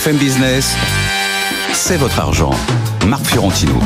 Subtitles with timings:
[0.00, 0.76] BFM Business,
[1.74, 2.52] c'est votre argent.
[3.06, 3.78] Marc Fiorentino.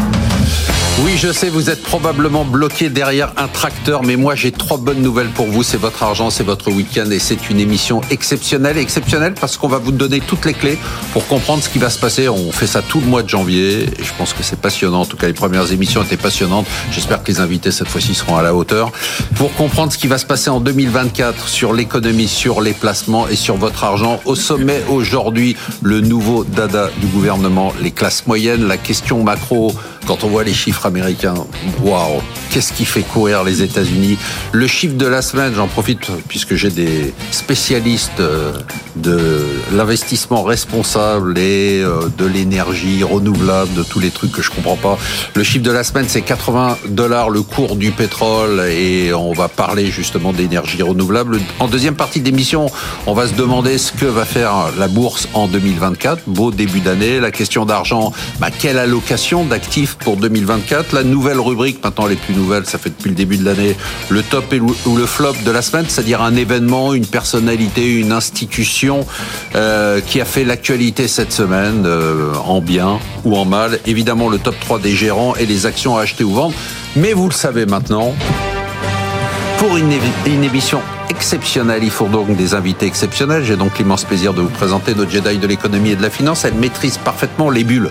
[1.03, 5.03] Oui, je sais, vous êtes probablement bloqué derrière un tracteur, mais moi j'ai trois bonnes
[5.03, 5.65] nouvelles pour vous.
[5.65, 8.79] C'est votre argent, c'est votre week-end et c'est une émission exceptionnelle.
[8.79, 10.79] Exceptionnelle parce qu'on va vous donner toutes les clés
[11.13, 12.29] pour comprendre ce qui va se passer.
[12.29, 15.01] On fait ça tout le mois de janvier et je pense que c'est passionnant.
[15.01, 16.67] En tout cas, les premières émissions étaient passionnantes.
[16.93, 18.93] J'espère que les invités cette fois-ci seront à la hauteur.
[19.35, 23.37] Pour comprendre ce qui va se passer en 2024 sur l'économie, sur les placements et
[23.37, 24.21] sur votre argent.
[24.27, 29.75] Au sommet aujourd'hui, le nouveau dada du gouvernement, les classes moyennes, la question macro
[30.07, 31.35] quand on voit les chiffres américains,
[31.83, 34.19] waouh, qu'est-ce qui fait courir les États-Unis?
[34.53, 38.53] Le chiffre de la semaine, j'en profite puisque j'ai des spécialistes euh,
[38.97, 44.77] de l'investissement responsable et euh, de l'énergie renouvelable, de tous les trucs que je comprends
[44.77, 44.99] pas.
[45.35, 49.49] Le chiffre de la semaine, c'est 80 dollars le cours du pétrole et on va
[49.49, 51.41] parler justement d'énergie renouvelable.
[51.59, 52.67] En deuxième partie d'émission,
[53.07, 56.23] on va se demander ce que va faire la bourse en 2024.
[56.27, 57.21] Beau début d'année.
[57.21, 60.93] La question d'argent, bah, quelle allocation d'actifs pour 2024.
[60.93, 63.77] La nouvelle rubrique, maintenant les plus nouvelles, ça fait depuis le début de l'année,
[64.09, 64.55] le top
[64.87, 69.07] ou le flop de la semaine, c'est-à-dire un événement, une personnalité, une institution
[69.55, 73.79] euh, qui a fait l'actualité cette semaine, euh, en bien ou en mal.
[73.87, 76.55] Évidemment, le top 3 des gérants et les actions à acheter ou vendre.
[76.97, 78.15] Mais vous le savez maintenant,
[79.59, 79.93] pour une,
[80.27, 81.83] une émission exceptionnelle.
[81.83, 83.45] Il faut donc des invités exceptionnels.
[83.45, 86.45] J'ai donc l'immense plaisir de vous présenter notre Jedi de l'économie et de la finance.
[86.45, 87.91] Elle maîtrise parfaitement les bulles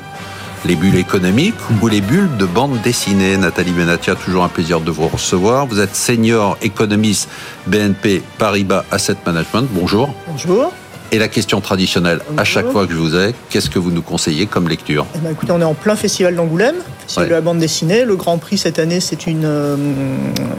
[0.66, 3.38] les bulles économiques ou les bulles de bande dessinée.
[3.38, 5.66] Nathalie Benatia, toujours un plaisir de vous recevoir.
[5.66, 7.30] Vous êtes senior économiste
[7.68, 9.68] BNP Paribas Asset Management.
[9.72, 10.14] Bonjour.
[10.28, 10.72] Bonjour.
[11.14, 14.02] Et la question traditionnelle, à chaque fois que je vous ai, qu'est-ce que vous nous
[14.02, 17.40] conseillez comme lecture eh ben, Écoutez, on est en plein festival d'Angoulême, c'est de la
[17.40, 18.04] bande dessinée.
[18.04, 19.76] Le Grand Prix cette année, c'est une, euh,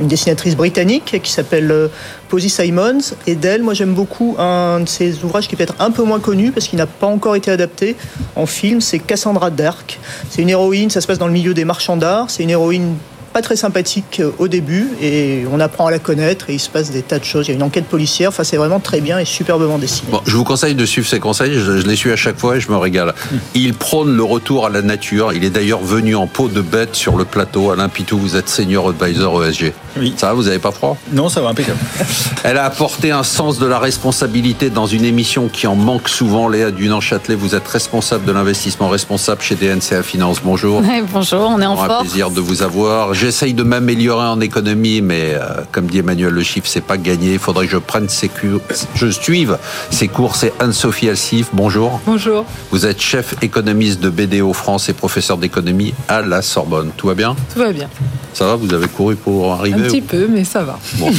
[0.00, 1.88] une dessinatrice britannique qui s'appelle euh,
[2.28, 3.16] Posy Simons.
[3.26, 6.20] Et d'elle, moi j'aime beaucoup un de ses ouvrages qui est peut-être un peu moins
[6.20, 7.96] connu parce qu'il n'a pas encore été adapté
[8.36, 9.98] en film, c'est Cassandra Dark.
[10.30, 12.30] C'est une héroïne, ça se passe dans le milieu des marchands d'art.
[12.30, 12.94] C'est une héroïne
[13.34, 16.70] pas très sympathique euh, au début et on apprend à la connaître et il se
[16.70, 17.48] passe des tas de choses.
[17.48, 18.28] Il y a une enquête policière.
[18.28, 20.08] Enfin, c'est vraiment très bien et superbement dessiné.
[20.12, 21.58] Bon, je vous conseille de suivre ces conseils.
[21.58, 23.12] Je, les suis à chaque fois et je me régale.
[23.54, 25.32] Il prône le retour à la nature.
[25.32, 27.72] Il est d'ailleurs venu en peau de bête sur le plateau.
[27.72, 29.72] Alain Pitou, vous êtes senior advisor ESG.
[29.96, 30.14] Oui.
[30.16, 30.96] Ça va, vous n'avez pas froid?
[31.12, 31.78] Non, ça va, impeccable.
[32.44, 36.46] Elle a apporté un sens de la responsabilité dans une émission qui en manque souvent.
[36.48, 40.40] Léa Dunan-Châtelet, vous êtes responsable de l'investissement responsable chez DNCA Finance.
[40.44, 40.82] Bonjour.
[41.12, 41.90] bonjour, on est en forme.
[41.90, 43.12] un plaisir de vous avoir.
[43.24, 47.32] J'essaye de m'améliorer en économie, mais euh, comme dit Emmanuel Le Chiffre, c'est pas gagné.
[47.32, 48.60] Il faudrait que je prenne ces cours,
[48.94, 49.56] je suive
[49.88, 50.36] ces cours.
[50.36, 51.46] C'est Anne-Sophie Alsif.
[51.54, 52.02] Bonjour.
[52.04, 52.44] Bonjour.
[52.70, 56.90] Vous êtes chef économiste de BDO France et professeur d'économie à la Sorbonne.
[56.98, 57.34] Tout va bien?
[57.50, 57.88] Tout va bien.
[58.34, 58.56] Ça va?
[58.56, 60.78] Vous avez couru pour arriver Un petit peu, mais ça va.
[60.96, 61.10] Bon,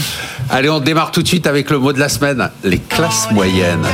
[0.48, 3.84] Allez, on démarre tout de suite avec le mot de la semaine les classes moyennes.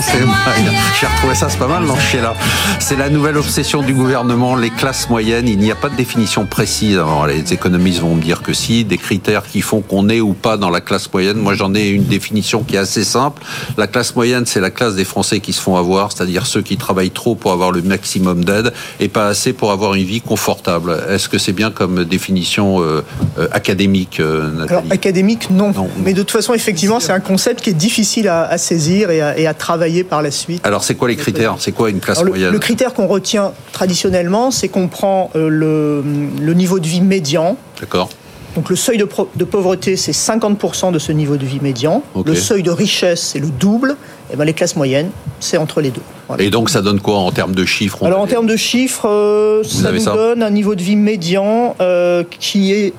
[0.00, 2.34] J'ai retrouvé ça, c'est pas mal, non, là.
[2.78, 5.48] C'est la nouvelle obsession du gouvernement, les classes moyennes.
[5.48, 7.00] Il n'y a pas de définition précise.
[7.26, 10.56] les économistes vont me dire que si, des critères qui font qu'on est ou pas
[10.56, 11.38] dans la classe moyenne.
[11.38, 13.42] Moi, j'en ai une définition qui est assez simple.
[13.76, 16.76] La classe moyenne, c'est la classe des Français qui se font avoir, c'est-à-dire ceux qui
[16.76, 20.96] travaillent trop pour avoir le maximum d'aide et pas assez pour avoir une vie confortable.
[21.08, 23.02] Est-ce que c'est bien comme définition euh,
[23.38, 25.72] euh, académique, euh, Nathalie Alors, académique, non.
[26.04, 29.20] Mais de toute façon, effectivement, c'est un concept qui est difficile à, à saisir et
[29.20, 30.60] à, et à travailler par la suite.
[30.64, 31.56] Alors, c'est quoi les critères?
[31.58, 32.52] C'est quoi une classe moyenne?
[32.52, 36.04] le, critère qu'on retient traditionnellement, c'est qu'on prend euh, le,
[36.40, 37.56] le, niveau de vie médian.
[37.80, 38.08] D'accord.
[38.54, 39.06] Donc le seuil de,
[39.36, 42.02] de pauvreté, c'est 50% de ce niveau de vie médian.
[42.24, 43.96] Le seuil de richesse, c'est le double.
[44.32, 45.10] Et ben les classes moyennes,
[45.40, 46.02] c'est entre les deux.
[46.38, 48.04] Et donc ça donne quoi en termes de chiffres?
[48.04, 52.24] Alors en termes de chiffres, euh, ça nous donne un niveau de vie médian euh,
[52.40, 52.92] qui est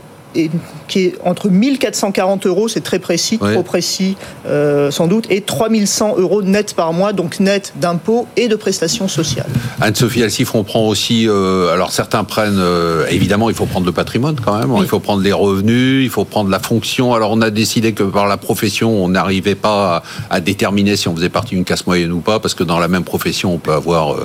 [0.89, 6.15] qui est entre 1440 euros, c'est très précis, trop précis euh, sans doute, et 3100
[6.17, 9.47] euros net par mois, donc net d'impôts et de prestations sociales.
[9.79, 13.91] Anne-Sophie Alcifre, on prend aussi, euh, alors certains prennent, euh, évidemment il faut prendre le
[13.91, 17.41] patrimoine quand même, il faut prendre les revenus, il faut prendre la fonction, alors on
[17.41, 21.29] a décidé que par la profession on n'arrivait pas à, à, déterminer si on faisait
[21.29, 24.15] partie d'une classe moyenne ou pas, parce que dans la même profession on peut avoir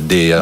[0.00, 0.36] des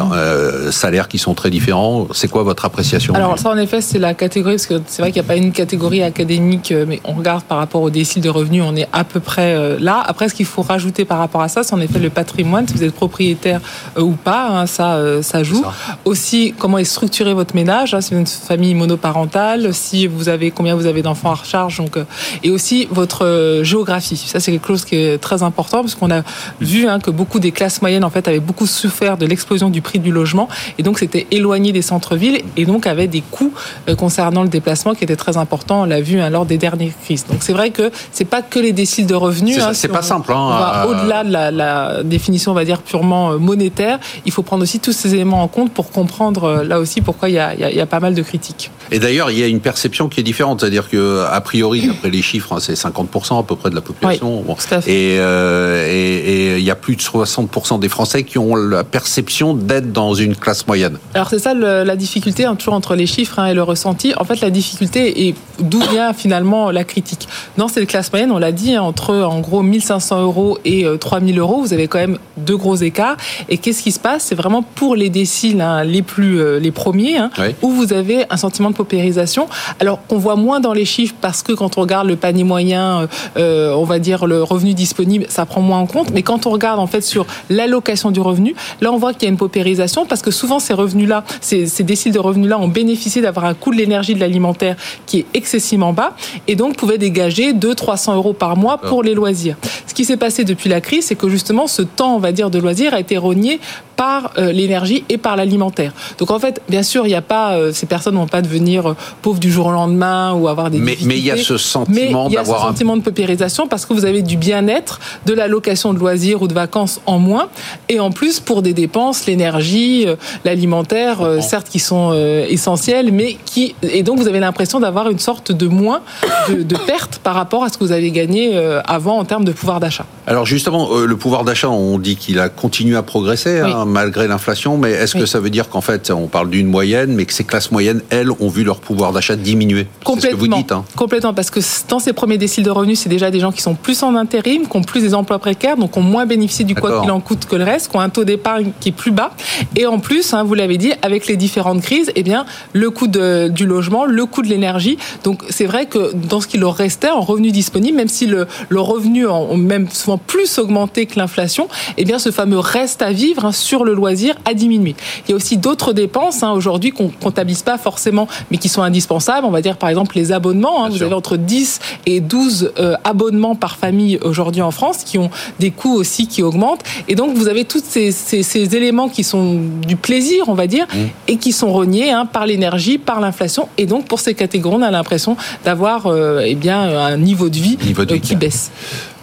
[0.71, 2.07] salaires qui sont très différents.
[2.13, 3.13] C'est quoi votre appréciation?
[3.13, 5.35] Alors ça en effet c'est la catégorie, parce que c'est vrai qu'il n'y a pas
[5.35, 8.87] une catégorie académique, euh, mais on regarde par rapport au décile de revenus, on est
[8.93, 10.03] à peu près euh, là.
[10.05, 12.75] Après, ce qu'il faut rajouter par rapport à ça, c'est en effet le patrimoine, si
[12.75, 13.61] vous êtes propriétaire
[13.97, 15.63] euh, ou pas, hein, ça, ça joue.
[16.05, 20.29] Aussi, comment est structuré votre ménage, hein, si vous êtes une famille monoparentale, si vous
[20.29, 21.97] avez combien vous avez d'enfants à recharge, donc
[22.43, 24.17] et aussi votre géographie.
[24.17, 26.21] Ça, c'est quelque chose qui est très important parce qu'on a
[26.61, 29.81] vu hein, que beaucoup des classes moyennes en fait avaient beaucoup souffert de l'explosion du
[29.81, 30.47] prix du logement
[30.77, 33.53] et donc c'était éloigné des centres-villes et donc avaient des coûts
[33.97, 35.81] concernant le déplacement qui étaient très très important.
[35.81, 37.25] On l'a vu hein, lors des dernières crises.
[37.25, 39.59] Donc c'est vrai que c'est pas que les déciles de revenus.
[39.73, 40.31] C'est hein, pas simple.
[40.33, 44.93] Hein, au-delà de la, définition, on va dire purement monétaire, il faut prendre aussi tous
[44.93, 47.85] ces éléments en compte pour comprendre là aussi pourquoi il y a, il y a
[47.85, 48.71] pas mal de critiques.
[48.91, 52.09] Et d'ailleurs, il y a une perception qui est différente, c'est-à-dire que a priori, d'après
[52.09, 54.43] les chiffres, c'est 50% à peu près de la population.
[54.87, 59.91] Euh, et, il y a plus de 60% des Français qui ont la perception d'être
[59.91, 60.97] dans une classe moyenne.
[61.13, 64.13] Alors c'est ça la difficulté, hein, toujours entre les chiffres hein, et le ressenti.
[64.17, 67.27] En fait, la difficulté est d'où vient finalement la critique.
[67.57, 71.37] Dans cette classe moyenne, on l'a dit, hein, entre en gros 1500 euros et 3000
[71.37, 73.17] euh, euros, vous avez quand même deux gros écarts.
[73.49, 74.23] Et qu'est-ce qui se passe?
[74.23, 77.19] C'est vraiment pour les déciles les plus euh, les premiers,
[77.61, 79.47] où vous avez un sentiment de paupérisation.
[79.79, 83.07] Alors qu'on voit moins dans les chiffres parce que quand on regarde le panier moyen,
[83.35, 86.11] on va dire le revenu disponible, ça prend moins en compte.
[86.11, 89.25] Mais quand on regarde en fait sur l'allocation du revenu, là on voit qu'il y
[89.27, 93.21] a une paupérisation parce que souvent ces revenus-là, ces, ces déciles de revenus-là ont bénéficié
[93.21, 94.75] d'avoir un coût de l'énergie de l'alimentaire
[95.05, 96.15] qui est excessivement bas
[96.47, 99.57] et donc pouvaient dégager 200-300 euros par mois pour les loisirs.
[99.87, 102.49] Ce qui s'est passé depuis la crise, c'est que justement ce temps, on va dire,
[102.49, 103.59] de loisirs a été rogné
[103.95, 105.93] par euh, l'énergie et par l'alimentaire.
[106.17, 108.41] Donc en fait, bien sûr, il n'y a pas euh, ces personnes ne vont pas
[108.41, 111.37] devenir euh, pauvres du jour au lendemain ou avoir des mais, mais il y a
[111.37, 115.93] ce sentiment d'avoir un sentiment de paupérisation parce que vous avez du bien-être, de l'allocation
[115.93, 117.49] de loisirs ou de vacances en moins
[117.89, 120.05] et en plus pour des dépenses, l'énergie,
[120.43, 122.13] l'alimentaire, certes qui sont
[122.49, 126.01] essentielles, mais qui et donc vous avez l'impression d'avoir une sorte de moins
[126.49, 129.51] de, de perte par rapport à ce que vous avez gagné avant en termes de
[129.51, 130.05] pouvoir d'achat.
[130.27, 133.59] Alors justement, le pouvoir d'achat, on dit qu'il a continué à progresser.
[133.59, 137.13] Hein, malgré l'inflation, mais est-ce que ça veut dire qu'en fait, on parle d'une moyenne,
[137.13, 139.87] mais que ces classes moyennes, elles, ont vu leur pouvoir d'achat diminuer?
[140.03, 140.29] Complètement.
[140.29, 140.71] Ce que vous dites.
[140.71, 140.85] Hein.
[140.95, 143.75] Complètement, parce que dans ces premiers déciles de revenus, c'est déjà des gens qui sont
[143.75, 147.01] plus en intérim, qui ont plus des emplois précaires, donc ont moins bénéficié du quoi
[147.01, 149.31] qu'il en coûte que le reste, qui ont un taux d'épargne qui est plus bas.
[149.75, 153.07] Et en plus, hein, vous l'avez dit, avec les différentes crises, eh bien, le coût
[153.07, 154.82] de, du logement, le coût de l'énergie.
[155.23, 158.47] Donc, c'est vrai que dans ce qui leur restait en revenus disponibles, même si le,
[158.69, 163.11] le revenu a même souvent plus augmenté que l'inflation, eh bien, ce fameux reste à
[163.11, 164.95] vivre hein, sur le loisir a diminué.
[165.27, 168.81] Il y a aussi d'autres dépenses hein, aujourd'hui qu'on comptabilise pas forcément, mais qui sont
[168.81, 169.45] indispensables.
[169.45, 170.83] On va dire par exemple les abonnements.
[170.83, 170.89] Hein.
[170.89, 175.29] Vous avez entre 10 et 12 euh, abonnements par famille aujourd'hui en France, qui ont
[175.59, 176.83] des coûts aussi qui augmentent.
[177.07, 180.85] Et donc vous avez tous ces, ces, éléments qui sont du plaisir, on va dire,
[180.85, 180.97] mmh.
[181.27, 183.67] et qui sont reniés par l'énergie, par l'inflation.
[183.77, 187.57] Et donc pour ces catégories, on a l'impression d'avoir euh, eh bien un niveau de
[187.57, 188.71] vie, euh, qui baisse.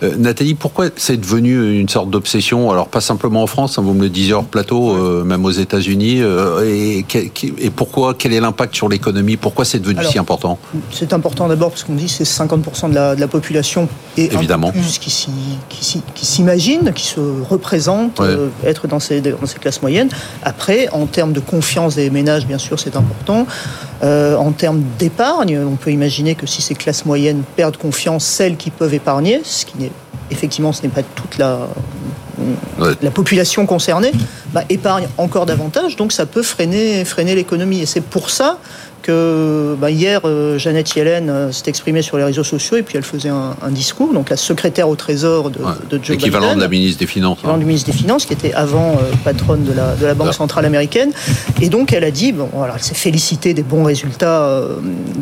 [0.03, 3.93] Euh, Nathalie, pourquoi c'est devenu une sorte d'obsession Alors pas simplement en France, hein, vous
[3.93, 6.23] me le disiez hors plateau, euh, même aux États-Unis.
[6.23, 7.05] Euh, et,
[7.59, 9.37] et, pourquoi Quel est l'impact sur l'économie?
[9.37, 10.59] Pourquoi c'est devenu si important?
[10.91, 14.69] C'est important d'abord parce qu'on dit c'est 50% de la, de la, population et Évidemment.
[14.69, 15.29] un peu plus qui,
[15.69, 18.21] qui s'imagine, qui se représente
[18.65, 20.09] être dans ces, dans ces classes moyennes.
[20.43, 23.47] Après, en termes de confiance des ménages, bien sûr, c'est important.
[24.03, 28.71] en termes d'épargne, on peut imaginer que si ces classes moyennes perdent confiance, celles qui
[28.71, 29.90] peuvent épargner, ce qui n'est
[30.31, 31.69] effectivement, ce n'est pas toute la,
[33.03, 34.13] la population concernée,
[34.53, 37.81] bah, épargne encore davantage, donc ça peut freiner, freiner l'économie.
[37.81, 38.59] Et c'est pour ça
[39.11, 42.97] que bah, hier, euh, Jeannette Yellen euh, s'est exprimée sur les réseaux sociaux et puis
[42.97, 45.59] elle faisait un, discours, donc la secrétaire au Trésor de,
[45.91, 47.39] de Joe Équivalent de la ministre des Finances.
[47.39, 50.35] Équivalent du ministre des Finances, qui était avant euh, patronne de la, de la Banque
[50.35, 51.11] Centrale Américaine.
[51.61, 54.61] Et donc elle a dit, bon, voilà, elle s'est félicitée des bons résultats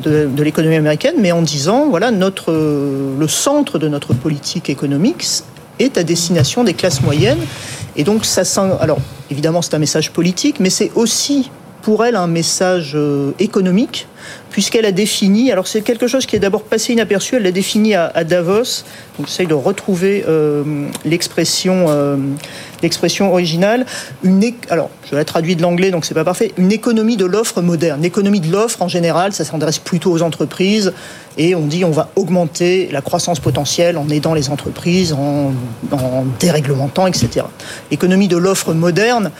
[0.03, 5.27] de, de l'économie américaine, mais en disant, voilà, notre, le centre de notre politique économique
[5.79, 7.41] est à destination des classes moyennes.
[7.97, 8.99] Et donc ça sent, alors
[9.31, 11.51] évidemment c'est un message politique, mais c'est aussi
[11.89, 14.09] pour elle un message euh, économique,
[14.51, 17.95] puisqu'elle a défini, alors c'est quelque chose qui est d'abord passé inaperçu, elle l'a défini
[17.95, 18.85] à, Davos,
[19.17, 22.19] donc j'essaye de retrouver euh, l'expression euh,
[22.83, 23.87] l'expression originale,
[24.23, 28.03] une, alors je la de l'anglais donc c'est pas parfait, une économie de l'offre moderne.
[28.03, 30.93] L'économie de l'offre en général, ça s'adresse plutôt aux entreprises,
[31.39, 35.55] et on dit on va augmenter la croissance potentielle en aidant les entreprises, en,
[35.93, 37.47] en déréglementant, etc.
[37.91, 39.31] L'économie de l'offre moderne,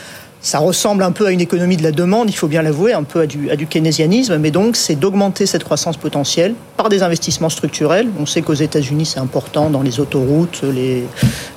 [0.41, 3.03] ça ressemble un peu à une économie de la demande, il faut bien l'avouer, un
[3.03, 7.03] peu à du, à du keynésianisme, mais donc c'est d'augmenter cette croissance potentielle par des
[7.03, 8.07] investissements structurels.
[8.19, 11.03] On sait qu'aux États-Unis, c'est important dans les autoroutes, les,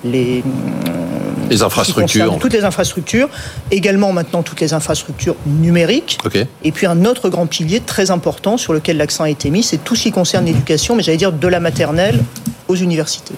[0.05, 0.43] les,
[1.49, 2.39] les infrastructures.
[2.41, 3.29] Toutes les infrastructures,
[3.71, 6.19] également maintenant toutes les infrastructures numériques.
[6.65, 9.79] Et puis un autre grand pilier très important sur lequel l'accent a été mis, c'est
[9.79, 12.19] tout ce qui concerne l'éducation, mais j'allais dire de la maternelle
[12.69, 13.35] aux universités.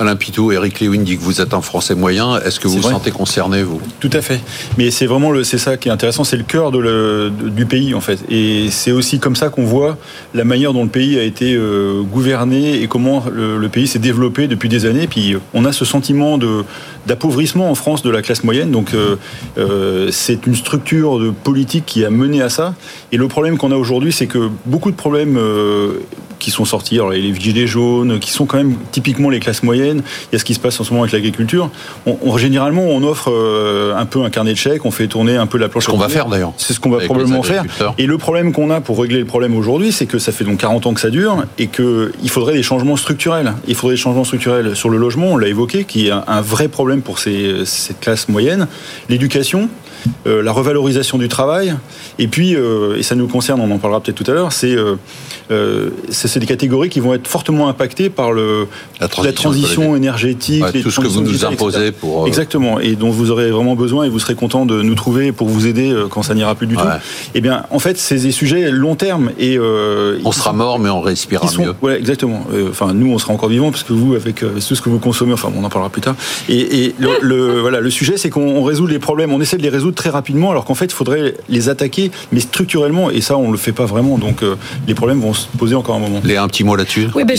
[0.00, 2.40] Alain Pitou, Eric Lewin dit que vous êtes un Français moyen.
[2.40, 3.82] Est-ce que vous vous sentez concerné, vous?
[4.00, 4.40] Tout à fait.
[4.78, 7.66] Mais c'est vraiment le, c'est ça qui est intéressant, c'est le cœur de le, du
[7.66, 8.18] pays en fait.
[8.30, 9.98] Et c'est aussi comme ça qu'on voit
[10.32, 14.48] la manière dont le pays a été euh, gouverné et comment le, pays s'est développé
[14.48, 15.06] depuis des années.
[15.06, 16.64] Puis on a ce sentiment de
[17.06, 18.70] d'appauvrissement en France de la classe moyenne.
[18.70, 19.16] Donc euh,
[19.58, 22.74] euh, c'est une structure de politique qui a mené à ça.
[23.12, 25.38] Et le problème qu'on a aujourd'hui, c'est que beaucoup de problèmes
[26.38, 29.89] qui sont sortis, alors les gilets jaunes, qui sont quand même typiquement les classes moyennes.
[29.98, 31.70] Il y a ce qui se passe en ce moment avec l'agriculture.
[32.06, 35.46] On, généralement, on offre euh, un peu un carnet de chèques, on fait tourner un
[35.46, 35.84] peu la planche.
[35.84, 36.52] Ce qu'on va faire d'ailleurs.
[36.56, 37.64] C'est ce qu'on va probablement faire.
[37.98, 40.58] Et le problème qu'on a pour régler le problème aujourd'hui, c'est que ça fait donc
[40.58, 43.54] 40 ans que ça dure et qu'il faudrait des changements structurels.
[43.66, 46.68] Il faudrait des changements structurels sur le logement, on l'a évoqué, qui est un, vrai
[46.68, 48.66] problème pour ces, cette classe moyenne.
[49.08, 49.68] L'éducation,
[50.26, 51.74] euh, la revalorisation du travail,
[52.18, 54.76] et puis, euh, et ça nous concerne, on en parlera peut-être tout à l'heure, c'est
[54.76, 58.68] euh, c'est des catégories qui vont être fortement impactées par le,
[59.00, 62.26] la transition, énergétique, tout ce que vous nous imposez pour...
[62.26, 65.48] Exactement, et dont vous aurez vraiment besoin, et vous serez content de nous trouver pour
[65.48, 66.84] vous aider quand ça n'ira plus du tout.
[67.34, 69.30] Eh bien, en fait, c'est des sujets long terme.
[69.38, 71.74] Et, on sera mort, mais on respirera mieux.
[71.82, 72.46] Ouais, exactement.
[72.70, 75.32] Enfin, nous, on sera encore vivants, parce que vous, avec tout ce que vous consommez,
[75.32, 76.14] enfin, on en parlera plus tard.
[76.48, 79.68] Et, le, le, voilà, le sujet, c'est qu'on résout les problèmes, on essaie de les
[79.68, 83.48] résoudre très rapidement, alors qu'en fait, il faudrait les attaquer, mais structurellement, et ça, on
[83.48, 84.18] ne le fait pas vraiment.
[84.18, 84.56] Donc, euh,
[84.86, 86.20] les problèmes vont se poser encore un moment.
[86.24, 87.36] Léa, un petit mot là-dessus Oui, ben,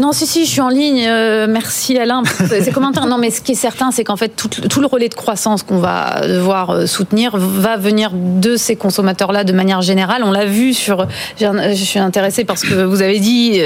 [0.00, 1.04] non, si, si, je suis en ligne.
[1.06, 3.06] Euh, merci Alain pour ces commentaires.
[3.06, 5.62] Non, mais ce qui est certain, c'est qu'en fait, tout, tout, le relais de croissance
[5.62, 10.22] qu'on va devoir euh, soutenir va venir de ces consommateurs-là de manière générale.
[10.24, 11.06] On l'a vu sur.
[11.38, 13.60] Je suis intéressée parce que vous avez dit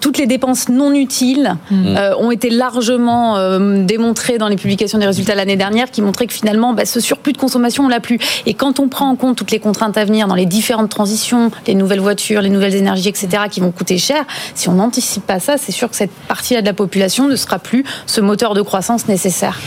[0.00, 1.96] toutes les dépenses non utiles mmh.
[2.18, 6.74] ont été largement démontrées dans les publications des résultats l'année dernière, qui montraient que finalement,
[6.74, 8.18] bah, ce surplus de consommation, on l'a plus.
[8.46, 11.50] Et quand on prend en compte toutes les contraintes à venir dans les différentes transitions,
[11.66, 15.40] les nouvelles voitures, les nouvelles énergies, etc., qui vont coûter cher, si on n'anticipe pas
[15.40, 18.62] ça, c'est sûr que cette partie-là de la population ne sera plus ce moteur de
[18.62, 19.58] croissance nécessaire.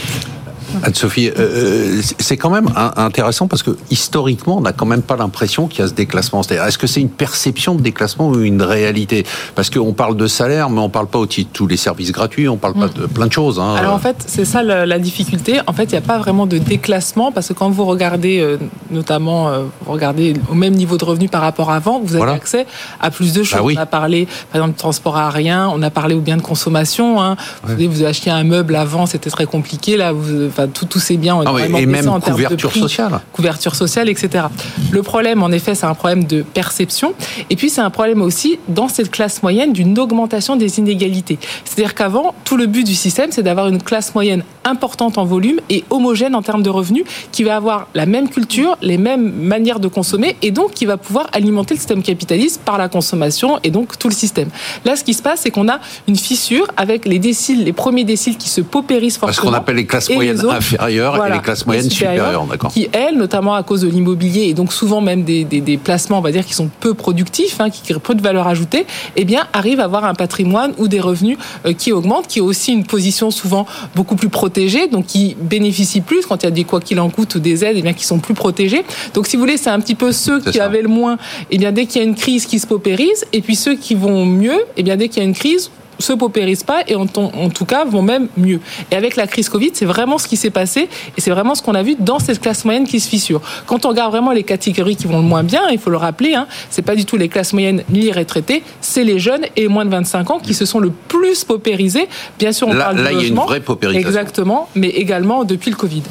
[0.82, 5.16] Anne-Sophie, euh, euh, c'est quand même intéressant parce que historiquement, on n'a quand même pas
[5.16, 6.42] l'impression qu'il y a ce déclassement.
[6.42, 9.24] Est-ce que c'est une perception de déclassement ou une réalité?
[9.54, 12.12] Parce qu'on parle de salaire, mais on ne parle pas aussi de tous les services
[12.12, 13.58] gratuits, on parle pas de plein de choses.
[13.58, 13.74] Hein.
[13.76, 15.60] Alors en fait, c'est ça la, difficulté.
[15.66, 18.56] En fait, il n'y a pas vraiment de déclassement parce que quand vous regardez, euh,
[18.90, 19.50] notamment,
[19.84, 22.66] vous regardez au même niveau de revenu par rapport à avant, vous avez accès
[23.00, 23.74] à plus de bah choses.
[23.76, 27.20] On a parlé, par exemple, de transport aérien, on a parlé aux biens de consommation.
[27.20, 27.36] Hein.
[27.64, 29.96] Vous, vous achetiez un meuble avant, c'était très compliqué.
[29.96, 34.46] Là, vous, tous ces biens ont ah et même couverture sociale, couverture sociale, etc.
[34.90, 37.14] Le problème, en effet, c'est un problème de perception,
[37.50, 41.38] et puis c'est un problème aussi dans cette classe moyenne d'une augmentation des inégalités.
[41.64, 45.60] C'est-à-dire qu'avant, tout le but du système, c'est d'avoir une classe moyenne importante en volume
[45.70, 49.80] et homogène en termes de revenus, qui va avoir la même culture, les mêmes manières
[49.80, 53.70] de consommer, et donc qui va pouvoir alimenter le système capitaliste par la consommation et
[53.70, 54.48] donc tout le système.
[54.84, 58.04] Là, ce qui se passe, c'est qu'on a une fissure avec les déciles, les premiers
[58.04, 59.34] déciles qui se paupérisent fortement.
[59.34, 62.72] Ce qu'on appelle les classes moyennes inférieures et les classes moyennes supérieures, d'accord.
[62.72, 66.22] Qui, elles, notamment à cause de l'immobilier et donc souvent même des, des, placements, on
[66.22, 69.46] va dire, qui sont peu productifs, hein, qui créent peu de valeur ajoutée, eh bien,
[69.52, 72.84] arrivent à avoir un patrimoine ou des revenus euh, qui augmentent, qui ont aussi une
[72.84, 76.80] position souvent beaucoup plus protégée, donc qui bénéficient plus quand il y a des quoi
[76.80, 78.84] qu'il en coûte ou des aides, eh bien, qui sont plus protégés.
[79.14, 81.18] Donc, si vous voulez, c'est un petit peu ceux qui avaient le moins,
[81.50, 83.94] eh bien, dès qu'il y a une crise qui se paupérise, et puis ceux qui
[83.94, 87.06] vont mieux, eh bien, dès qu'il y a une crise, se paupérisent pas et en,
[87.14, 88.60] en, tout cas vont même mieux.
[88.90, 91.62] Et avec la crise Covid, c'est vraiment ce qui s'est passé et c'est vraiment ce
[91.62, 93.40] qu'on a vu dans cette classe moyenne qui se fissure.
[93.66, 96.34] Quand on regarde vraiment les catégories qui vont le moins bien, il faut le rappeler,
[96.34, 99.68] hein, c'est pas du tout les classes moyennes ni les retraités, c'est les jeunes et
[99.68, 102.08] moins de 25 ans qui se sont le plus paupérisés.
[102.38, 104.08] Bien sûr, on là, parle là, il y a une vraie paupérisation.
[104.08, 106.02] Exactement, mais également depuis le Covid.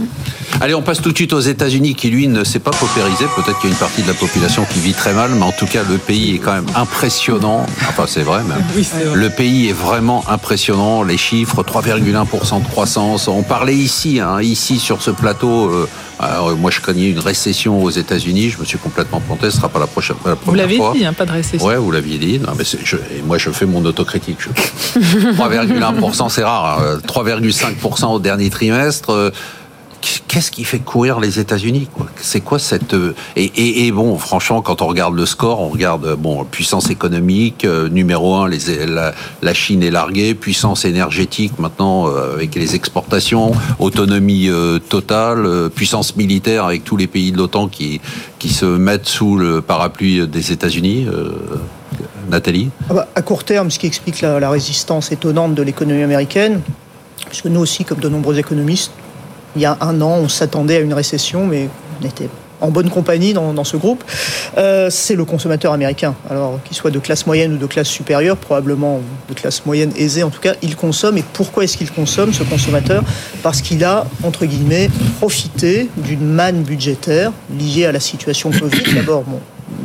[0.60, 3.26] Allez, on passe tout de suite aux États-Unis qui, lui, ne s'est pas paupérisé.
[3.36, 5.52] Peut-être qu'il y a une partie de la population qui vit très mal, mais en
[5.52, 7.66] tout cas, le pays est quand même impressionnant.
[7.90, 8.64] Enfin, c'est vrai, même.
[8.76, 9.16] Oui, vrai.
[9.16, 13.28] Le pays est vraiment impressionnant les chiffres, 3,1% de croissance.
[13.28, 15.70] On parlait ici, hein, ici sur ce plateau.
[15.70, 15.88] Euh,
[16.56, 18.51] moi, je craignais une récession aux États-Unis.
[18.51, 19.50] Je me suis complètement planté.
[19.50, 20.18] Ce sera pas la prochaine.
[20.25, 21.68] La vous l'avez dit, hein, pas de récession.
[21.68, 22.40] Ouais, vous l'aviez dit.
[22.40, 24.38] Non, mais je, et moi, je fais mon autocritique.
[24.96, 26.82] 3,1%, c'est rare.
[27.08, 28.08] 3,5% hein.
[28.08, 29.32] au dernier trimestre
[30.01, 31.88] qu'est-ce qui fait courir les États-Unis
[32.22, 36.15] C'est quoi cette euh, et, bon, franchement, quand on regarde le score, on regarde euh,
[36.15, 42.74] bon puissance économique euh, numéro un, la, Chine est larguée, puissance énergétique maintenant avec les
[42.74, 44.50] exportations, autonomie
[44.88, 48.00] totale, puissance militaire avec tous les pays de l'OTAN qui
[48.39, 51.08] qui se mettent sous le parapluie des États-Unis.
[52.29, 52.70] Nathalie?
[52.89, 56.62] Ah bah, À court terme, ce qui explique la, résistance étonnante de l'économie américaine,
[57.27, 58.93] puisque nous aussi, comme de nombreux économistes,
[59.55, 62.29] il y a un an, on s'attendait à une récession, mais on n'était
[62.62, 64.03] en bonne compagnie dans, ce groupe.
[64.58, 66.15] Euh, c'est le consommateur américain.
[66.29, 70.24] Alors qu'il soit de classe moyenne ou de classe supérieure, probablement de classe moyenne aisée
[70.24, 71.17] en tout cas, il consomme.
[71.17, 73.03] Et pourquoi est-ce qu'il consomme ce consommateur?
[73.43, 78.93] Parce qu'il a, entre guillemets, profité d'une manne budgétaire liée à la situation Covid.
[78.96, 79.24] D'abord,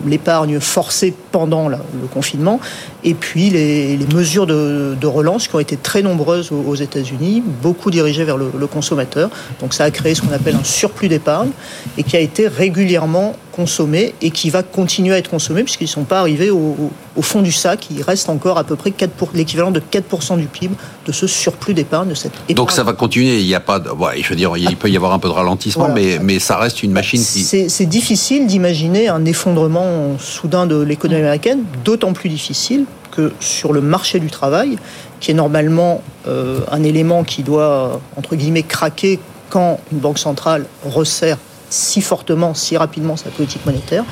[0.06, 1.78] l'épargne forcée pendant le
[2.12, 2.60] confinement,
[3.04, 8.24] et puis les, mesures de, relance qui ont été très nombreuses aux, États-Unis, beaucoup dirigées
[8.24, 9.30] vers le consommateur.
[9.60, 11.50] Donc ça a créé ce qu'on appelle un surplus d'épargne,
[11.98, 15.88] et qui a été régulièrement consommé, et qui va continuer à être consommé, puisqu'ils ne
[15.88, 17.86] sont pas arrivés au, au- au fond du sac.
[17.90, 20.74] Il reste encore à peu près 4 pour- l'équivalent de 4% du PIB
[21.06, 22.70] de ce surplus d'épargne, de cette Donc épargne.
[22.70, 23.38] ça va continuer.
[23.40, 25.28] Il y a pas, de, ouais, je veux dire, il peut y avoir un peu
[25.28, 25.94] de ralentissement, Voilà.
[26.00, 27.42] mais mais ça reste une machine qui.
[27.42, 33.72] C'est c'est difficile d'imaginer un effondrement soudain de l'économie américaine, d'autant plus difficile que sur
[33.72, 34.76] le marché du travail,
[35.20, 40.66] qui est normalement euh, un élément qui doit, entre guillemets, craquer quand une banque centrale
[40.84, 41.38] resserre
[41.70, 44.04] si fortement, si rapidement sa politique monétaire.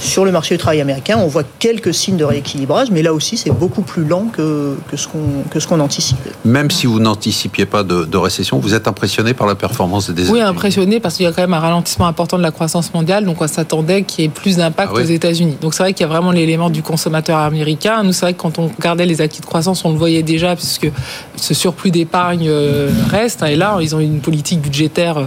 [0.00, 3.36] Sur le marché du travail américain, on voit quelques signes de rééquilibrage, mais là aussi,
[3.36, 5.18] c'est beaucoup plus lent que, que ce qu'on
[5.50, 6.30] que ce qu'on anticipait.
[6.44, 10.22] Même si vous n'anticipiez pas de, de récession, vous êtes impressionné par la performance des
[10.22, 10.42] Oui, États-Unis.
[10.42, 13.40] impressionné parce qu'il y a quand même un ralentissement important de la croissance mondiale, donc
[13.40, 15.02] on s'attendait qu'il y ait plus d'impact Ah oui.
[15.02, 15.56] aux États-Unis.
[15.60, 18.02] Donc c'est vrai qu'il y a vraiment l'élément du consommateur américain.
[18.02, 20.54] Nous, c'est vrai que quand on regardait les acquis de croissance, on le voyait déjà
[20.56, 20.90] puisque
[21.36, 23.42] ce surplus d'épargne euh, reste.
[23.42, 25.18] Et là, ils ont une politique budgétaire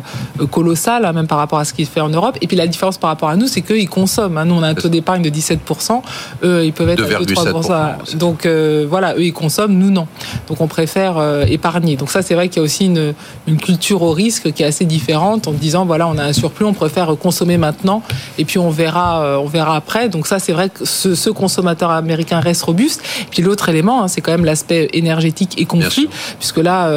[0.42, 2.38] euh, colossale, hein, même par rapport à ce qui se fait en Europe.
[2.42, 4.38] Et puis la différence par rapport à nous, c'est qu'eux, ils consomment.
[4.38, 4.46] hein.
[4.46, 6.02] Nous, on a un taux d'épargne de 17%.
[6.44, 8.14] Eux, ils peuvent être à 2,7%.
[8.14, 8.18] 2-3%.
[8.18, 10.08] Donc euh, voilà, eux, ils consomment, nous, non.
[10.48, 11.96] Donc on préfère euh, épargner.
[11.96, 13.14] Donc ça, c'est vrai qu'il y a aussi une,
[13.48, 16.66] une culture au risque qui est assez différente en disant, voilà, on a un surplus,
[16.66, 18.02] on préfère consommer maintenant
[18.38, 20.10] et puis on verra, euh, on verra après.
[20.10, 23.02] Donc ça, c'est vrai que ce, ce consommateur américain reste robuste.
[23.32, 26.10] Puis l'autre élément, hein, c'est quand même l'aspect énergétique et conflit,
[26.40, 26.90] puisque là,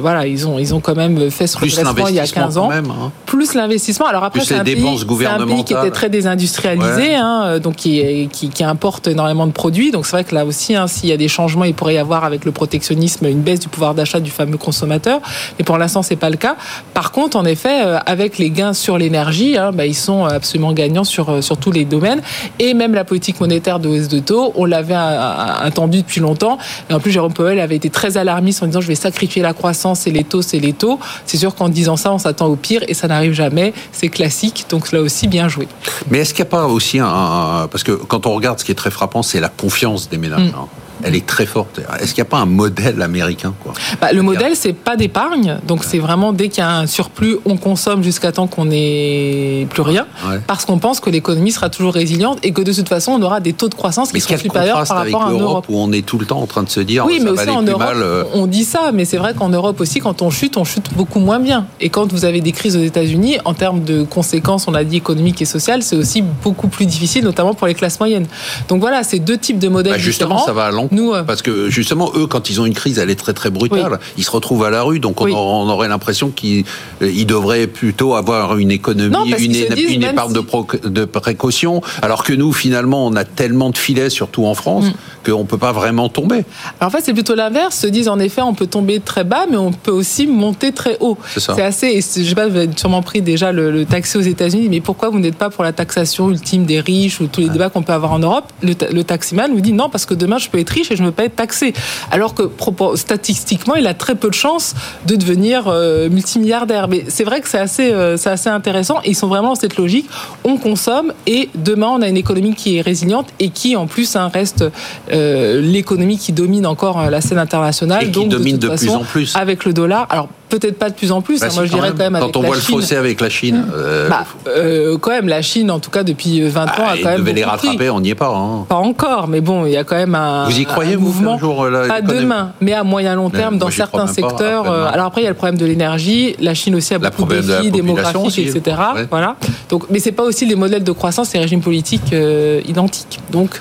[0.00, 2.54] voilà, ils ont, ils ont quand même fait ce redressement il y a l'investissement 15
[2.54, 2.90] quand ans même.
[2.90, 3.12] hein.
[3.26, 4.06] plus l'investissement.
[4.06, 4.82] Alors après, c'est un, pays,
[5.26, 7.14] un qui était très désindustrialisé, Ouais.
[7.14, 9.90] hein, euh, donc qui, qui, qui importe énormément de produits.
[9.90, 11.98] Donc c'est vrai que là aussi, hein, s'il y a des changements, il pourrait y
[11.98, 15.20] avoir avec le protectionnisme une baisse du pouvoir d'achat du fameux consommateur.
[15.58, 16.56] Mais pour l'instant, c'est pas le cas.
[16.94, 20.72] Par contre, en effet, euh, avec les gains sur l'énergie, hein, bah, ils sont absolument
[20.72, 22.20] gagnants sur, euh, sur tous les domaines.
[22.58, 26.58] Et même la politique monétaire de hausse de taux, on l'avait attendu depuis longtemps.
[26.90, 29.52] Et en plus, Jérôme Powell avait été très alarmiste en disant je vais sacrifier la
[29.52, 30.98] croissance et les taux, c'est les taux.
[31.26, 33.72] C'est sûr qu'en disant ça, on s'attend au pire et ça n'arrive jamais.
[33.92, 34.66] C'est classique.
[34.70, 35.68] Donc là aussi, bien joué.
[36.10, 38.64] Mais est-ce qu'il n'y a pas aussi un, un- Parce que quand on regarde, ce
[38.64, 40.52] qui est très frappant, c'est la confiance des ménages.
[40.52, 40.54] Mm.
[40.56, 40.68] hein.
[41.04, 41.80] Elle est très forte.
[42.00, 45.58] Est-ce qu'il n'y a pas un modèle américain quoi Bah, le modèle, c'est pas d'épargne.
[45.66, 49.66] Donc, c'est vraiment dès qu'il y a un surplus, on consomme jusqu'à temps qu'on n'ait
[49.70, 50.06] plus rien.
[50.28, 50.40] Ouais.
[50.46, 53.40] Parce qu'on pense que l'économie sera toujours résiliente et que de toute façon, on aura
[53.40, 55.92] des taux de croissance Mais qui seront supérieurs par avec rapport à l'Europe où on
[55.92, 57.50] est tout le temps en train de se dire Oui, ça mais va aussi aller
[57.52, 58.02] en plus Europe, mal.
[58.02, 58.24] euh.
[58.34, 61.20] on dit ça, mais c'est vrai qu'en Europe aussi, quand on chute, on chute beaucoup
[61.20, 61.66] moins bien.
[61.80, 64.96] Et quand vous avez des crises aux États-Unis, en termes de conséquences, on a dit
[64.96, 68.26] économiques et sociales, c'est aussi beaucoup plus difficile, notamment pour les classes moyennes.
[68.68, 70.46] Donc voilà, c'est deux types de modèles Bah, justement, différents.
[70.46, 73.10] ça va à Nous, euh, Parce que justement, eux, quand ils ont une crise, elle
[73.10, 73.92] est très très brutale.
[73.92, 73.98] Oui.
[74.18, 75.32] Ils se retrouvent à la rue, donc on, Oui.
[75.32, 76.64] aura- on aurait l'impression qu'ils
[77.02, 82.24] euh, devraient plutôt avoir une économie, Non, une, épargne de, si- pro- de précaution, alors
[82.24, 85.30] que nous, finalement, on a tellement de filets, surtout en France, Mm.
[85.32, 86.44] qu'on peut pas vraiment tomber.
[86.80, 87.76] Alors en fait, c'est plutôt l'inverse.
[87.76, 90.96] Se disent en effet, on peut tomber très bas, mais on peut aussi monter très
[91.00, 91.18] haut.
[91.36, 91.96] C'est assez.
[92.00, 95.10] Je sais pas, vous avez sûrement pris déjà le, le taxi aux États-Unis, mais pourquoi
[95.10, 97.92] vous n'êtes pas pour la taxation ultime des riches ou tous les débats qu'on peut
[97.92, 98.44] avoir en Europe?
[98.62, 101.02] Le, le taximan vous dit non parce que demain je peux être riche et je
[101.02, 101.72] ne veux pas être taxé.
[102.10, 102.50] Alors que
[102.94, 104.74] statistiquement, il a très peu de chances
[105.06, 106.88] de devenir euh, multimilliardaire.
[106.88, 108.98] Mais c'est vrai que c'est assez, euh, c'est assez intéressant.
[109.04, 110.08] Et ils sont vraiment dans cette logique.
[110.44, 114.16] On consomme et demain on a une économie qui est résiliente et qui en plus
[114.16, 114.64] hein, reste
[115.12, 118.04] euh, l'économie qui domine encore la scène internationale.
[118.04, 119.36] Et qui Donc, domine toute de plus en plus.
[119.36, 120.06] Avec le dollar.
[120.10, 121.40] Alors peut-être pas de plus en plus.
[121.40, 123.20] Bah, hein, moi je dirais quand même avec Quand on la voit le fossé avec
[123.20, 126.68] la Chine, euh, Bah, euh, quand même, la Chine, en tout cas depuis 20 ans,
[126.78, 127.44] ah, a ils quand même les pris.
[127.44, 128.28] rattraper, on n'y est pas.
[128.34, 128.64] hein.
[128.68, 130.44] Pas encore, mais bon, il y a quand même un.
[130.48, 133.54] Vous y croyez, un vous, mouvement jour, euh, Pas demain, mais à moyen long terme,
[133.54, 134.70] Mais dans moi, certains pas, secteurs.
[134.70, 136.34] euh, alors après, il y a le problème de l'énergie.
[136.40, 138.76] La Chine aussi a La beaucoup de défis démographiques, aussi, etc.
[139.10, 139.36] Voilà.
[139.68, 143.20] Donc, mais c'est pas aussi les modèles de croissance et régimes politiques euh, identiques.
[143.32, 143.60] Donc,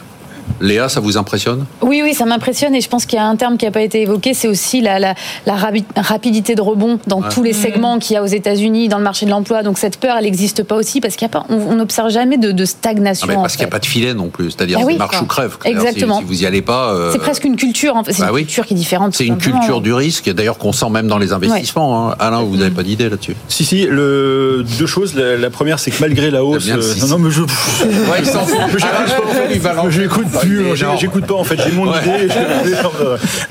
[0.62, 1.66] Léa, ça vous impressionne?
[1.82, 3.82] Oui, oui, ça m'impressionne et je pense qu'il y a un terme qui n'a pas
[3.82, 5.14] été évoqué, c'est aussi la, la,
[5.46, 8.98] la rabi- rapidité de rebond dans tous les segments qu'il y a aux États-Unis, dans
[8.98, 9.64] le marché de l'emploi.
[9.64, 12.10] Donc cette peur, elle n'existe pas aussi parce qu'il y a pas, on on n'observe
[12.10, 13.28] jamais de, de Ah, stagnation.
[13.28, 14.52] mais en Parce qu'il n'y a pas de filet non plus.
[14.52, 15.58] C'est-à-dire, Ah oui, marche ou crève.
[15.66, 16.16] Exactement.
[16.20, 16.94] Si, si vous y allez pas.
[16.94, 18.14] euh, C'est presque une culture, en fait.
[18.14, 18.46] c'est bah une oui.
[18.46, 19.14] culture qui est différente.
[19.16, 22.10] C'est une culture du risque, d'ailleurs qu'on sent même dans les investissements.
[22.12, 22.16] hein.
[22.20, 23.36] Alain, vous n'avez pas d'idée là-dessus?
[23.50, 25.14] Si, si, le, deux choses.
[25.16, 26.68] La, la première, c'est que malgré la hausse.
[26.70, 27.12] Euh, si, non, si.
[27.12, 27.42] non, mais je.
[27.42, 28.58] Ouais, il s'en fout.
[29.66, 30.02] Alain, je
[30.45, 30.78] balance.
[30.78, 31.00] J'écoute plus.
[31.00, 31.60] J'écoute pas en fait.
[31.63, 32.28] J'ai mon idée.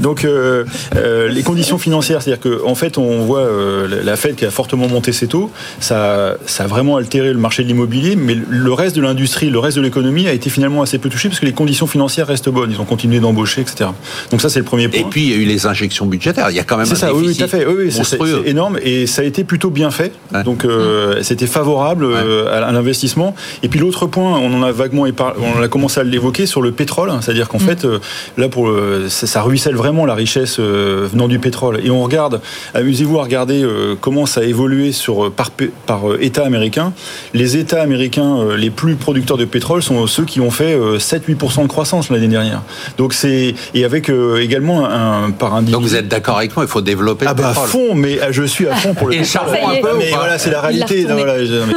[0.00, 0.64] Donc euh,
[0.96, 4.50] euh, les conditions financières, c'est-à-dire qu'en en fait on voit euh, la Fed qui a
[4.50, 5.50] fortement monté ses taux.
[5.80, 9.58] Ça, ça a vraiment altéré le marché de l'immobilier, mais le reste de l'industrie, le
[9.58, 12.48] reste de l'économie a été finalement assez peu touché parce que les conditions financières restent
[12.48, 12.70] bonnes.
[12.70, 13.90] Ils ont continué d'embaucher, etc.
[14.30, 15.00] Donc ça c'est le premier point.
[15.00, 16.50] Et puis il y a eu les injections budgétaires.
[16.50, 17.66] Il y a quand même un ça, déficit oui, tout à fait.
[17.66, 20.12] Oui, c'est énorme et ça a été plutôt bien fait.
[20.44, 21.22] Donc mmh.
[21.22, 23.34] c'était favorable à l'investissement.
[23.62, 25.06] Et puis l'autre point, on en a vaguement
[25.38, 27.18] on a commencé à l'évoquer sur le pétrole, hein.
[27.20, 27.60] c'est-à-dire qu'en mm.
[27.60, 27.98] fait, euh,
[28.36, 28.70] là, pour
[29.08, 31.80] ça, ruisselle vraiment la richesse euh, venant du pétrole.
[31.84, 32.40] Et on regarde,
[32.74, 35.50] amusez-vous à regarder euh, comment ça a évolué sur, par,
[35.86, 36.92] par État américain.
[37.34, 41.68] Les États américains les plus producteurs de pétrole sont ceux qui ont fait 7-8% de
[41.68, 42.62] croissance l'année dernière.
[42.98, 44.10] Donc c'est et avec
[44.40, 45.62] également un par un.
[45.62, 47.26] Donc vous êtes d'accord avec moi, il faut développer.
[47.28, 49.14] Ah bah à fond, mais je suis à fond pour le.
[49.16, 49.96] Et un peu.
[49.98, 51.06] Mais voilà, c'est la réalité.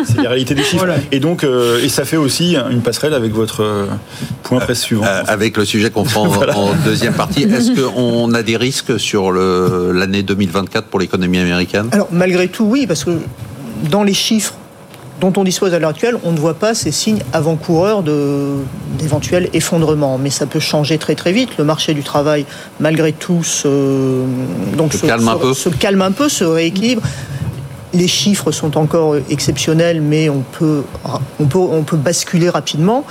[0.06, 0.86] c'est la réalité des chiffres.
[1.12, 3.86] Et donc et ça fait aussi une passerelle avec votre euh,
[4.44, 5.06] point presse suivant.
[5.06, 6.26] Euh, avec le sujet qu'on prend
[6.56, 11.90] en deuxième partie, est-ce qu'on a des risques sur l'année 2024 pour l'économie américaine?
[11.92, 13.12] Alors malgré tout, oui, parce que
[13.90, 14.56] dans les chiffres
[15.20, 20.18] dont on dispose à l'heure actuelle, on ne voit pas ces signes avant-coureurs d'éventuels effondrements.
[20.18, 21.58] Mais ça peut changer très très vite.
[21.58, 22.46] Le marché du travail,
[22.80, 24.24] malgré tout, se,
[24.78, 25.54] donc calme, un peu.
[25.54, 27.02] se calme un peu, se rééquilibre
[27.94, 30.84] les chiffres sont encore exceptionnels, mais on peut,
[31.40, 33.06] on peut, on peut basculer rapidement.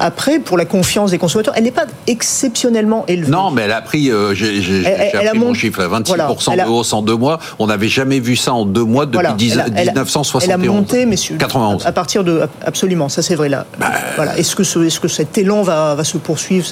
[0.00, 3.30] Après, pour la confiance des consommateurs, elle n'est pas exceptionnellement élevée.
[3.30, 7.16] Non, mais elle a pris, euh, j'ai appris mon chiffre, 26% de hausse en deux
[7.16, 7.38] mois.
[7.58, 10.44] On n'avait jamais vu ça en deux mois depuis 1971.
[10.44, 11.86] Elle a monté, messieurs, 91.
[11.86, 13.66] À partir de, absolument, ça c'est vrai là.
[13.78, 14.38] Bah, voilà.
[14.38, 16.66] Est-ce que, est -ce que cet élan va, va se poursuivre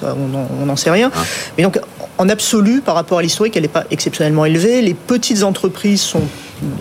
[0.62, 1.10] On n'en sait rien.
[1.14, 1.24] Hein.
[1.56, 1.78] Mais donc,
[2.18, 4.82] en absolu, par rapport à l'historique, elle n'est pas exceptionnellement élevée.
[4.82, 6.22] Les petites entreprises sont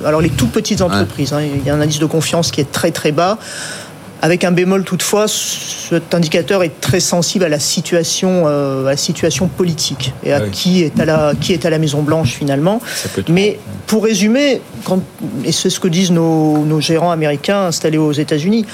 [0.06, 2.72] alors les toutes petites entreprises, hein, il y a un indice de confiance qui est
[2.72, 3.38] très très bas.
[4.22, 8.98] Avec un bémol toutefois, cet indicateur est très sensible à la situation, euh, à la
[8.98, 12.82] situation politique et à qui est à la qui est à la Maison Blanche finalement.
[13.30, 14.60] Mais pour résumer,
[15.46, 18.66] et c'est ce que disent nos, nos gérants américains installés aux États-Unis,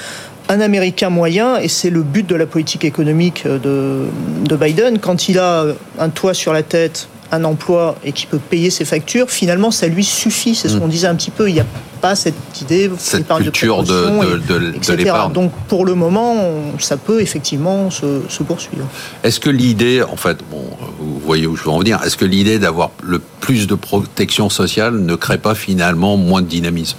[0.48, 4.06] un Américain moyen, et c'est le but de la politique économique de,
[4.44, 5.64] de Biden, quand il a
[5.98, 9.86] un toit sur la tête, un emploi et qui peut payer ses factures, finalement, ça
[9.86, 10.54] lui suffit.
[10.54, 10.80] C'est ce mm.
[10.80, 11.48] qu'on disait un petit peu.
[11.48, 11.66] Il n'y a
[12.00, 15.32] pas cette idée, cette culture de, de, l'épargne.
[15.32, 16.36] Donc, pour le moment,
[16.78, 18.86] ça peut effectivement se, se poursuivre.
[19.24, 20.62] Est-ce que l'idée, en fait, bon,
[20.98, 24.50] vous voyez où je veux en venir, est-ce que l'idée d'avoir le plus de protection
[24.50, 26.98] sociale ne crée pas finalement moins de dynamisme?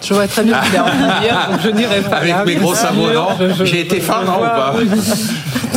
[0.00, 2.16] Je vois très bien qu'il est en hier, donc je n'irai pas.
[2.16, 3.28] Avec mes gros sabots, non?
[3.64, 4.74] J'ai été fin, non ou pas?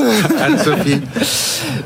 [0.39, 1.01] Anne-Sophie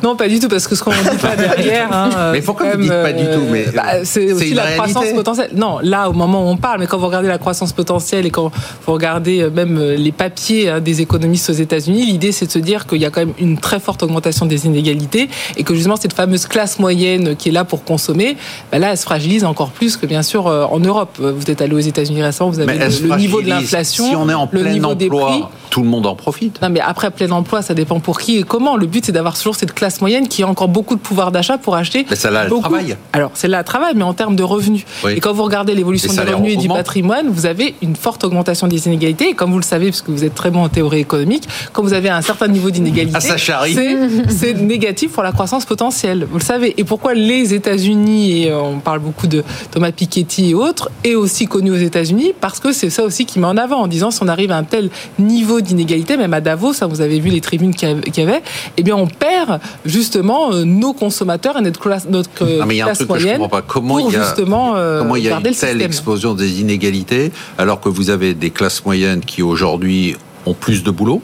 [0.04, 1.92] Non, pas du tout, parce que ce qu'on ne dit pas derrière.
[1.92, 5.12] Hein, mais pourquoi vous ne dites pas du tout mais bah, C'est aussi la croissance
[5.14, 5.50] potentielle.
[5.56, 8.32] Non, là, au moment où on parle, mais quand vous regardez la croissance potentielle et
[8.32, 8.52] quand
[8.86, 12.52] vous regardez euh, même euh, les papiers hein, des économistes aux États-Unis, l'idée, c'est de
[12.52, 15.74] se dire qu'il y a quand même une très forte augmentation des inégalités et que
[15.74, 18.38] justement, cette fameuse classe moyenne qui est là pour consommer,
[18.72, 21.18] bah là, elle se fragilise encore plus que bien sûr euh, en Europe.
[21.20, 24.34] Vous êtes allé aux États-Unis récemment, vous avez le, niveau de l'inflation, si on est
[24.34, 25.44] en le niveau emploi, des prix.
[25.70, 26.62] Tout le monde en profite.
[26.62, 28.78] Non, mais après plein emploi, ça dépend pour qui et comment.
[28.78, 31.58] Le but, c'est d'avoir toujours cette classe moyenne qui a encore beaucoup de pouvoir d'achat
[31.58, 32.06] pour acheter.
[32.10, 32.62] Mais ça là, beaucoup.
[32.62, 32.98] travail.
[33.14, 34.84] Alors, c'est là travail, mais en termes de revenus.
[35.10, 38.68] Et quand vous regardez l'évolution des revenus et du patrimoine, vous avez une forte augmentation
[38.68, 39.30] des inégalités.
[39.30, 41.84] Et comme vous le savez, parce que vous êtes très bon en théorie économique, quand
[41.84, 43.66] vous avez un certain niveau d'inégalité, ah,
[44.30, 46.28] c'est négatif pour la croissance potentielle.
[46.30, 46.74] Vous le savez.
[46.78, 51.16] Et pourquoi les États-Unis, et euh, on parle beaucoup de Thomas Piketty et autres, est
[51.16, 52.34] aussi connu aux États-Unis?
[52.40, 54.58] Parce que c'est ça aussi qui met en avant, en disant si on arrive à
[54.58, 58.22] un tel niveau d'inégalité, même à Davos, ça, vous avez vu les tribunes qu'il y
[58.22, 58.42] avait,
[58.78, 62.78] eh bien, on perd justement euh, nos consommateurs et notre classe, notre euh, mais il
[62.78, 63.26] y a un truc moyenne.
[63.26, 63.62] Que je comprends pas.
[63.62, 67.32] Comment il y a, justement euh, comment il y a une telle explosion des inégalités
[67.58, 71.22] alors que vous avez des classes moyennes qui aujourd'hui ont plus de boulot?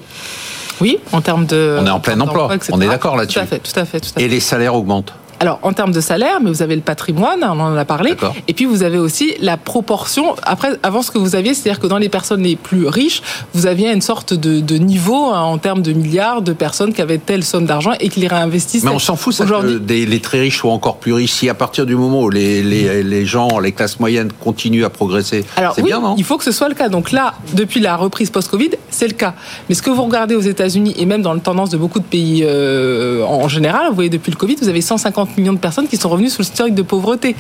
[0.80, 1.78] Oui, en termes de.
[1.80, 2.50] On est en plein emploi.
[2.72, 3.40] On est d'accord là-dessus.
[3.40, 4.26] Tout à fait, tout à fait, tout à fait.
[4.26, 5.14] Et les salaires augmentent.
[5.42, 8.14] Alors, en termes de salaire, mais vous avez le patrimoine, on en a parlé.
[8.48, 10.36] Et puis, vous avez aussi la proportion.
[10.44, 13.24] Après, avant ce que vous aviez, c'est-à-dire que dans les personnes les plus riches,
[13.56, 17.18] vous aviez une sorte de, niveau hein, en termes de milliards de personnes qui avaient
[17.18, 18.84] telle somme d'argent et qui les réinvestissent.
[18.84, 21.32] Mais on s'en fout, ça, que les très riches soient encore plus riches.
[21.32, 25.44] Si à partir du moment où les, les, gens, les classes moyennes continuent à progresser,
[25.76, 26.88] c'est bien, non Il faut que ce soit le cas.
[26.88, 29.34] Donc là, depuis la reprise post-Covid, c'est le cas.
[29.70, 32.06] Mais ce que vous regardez aux États-Unis et même dans la tendance de beaucoup de
[32.06, 35.88] pays euh, en général, vous voyez depuis le Covid, vous avez 150 millions de personnes
[35.88, 37.36] qui sont revenues sous le historique de pauvreté.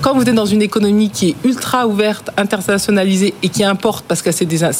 [0.00, 4.22] Quand vous êtes dans une économie qui est ultra ouverte, internationalisée et qui importe parce
[4.22, 4.30] que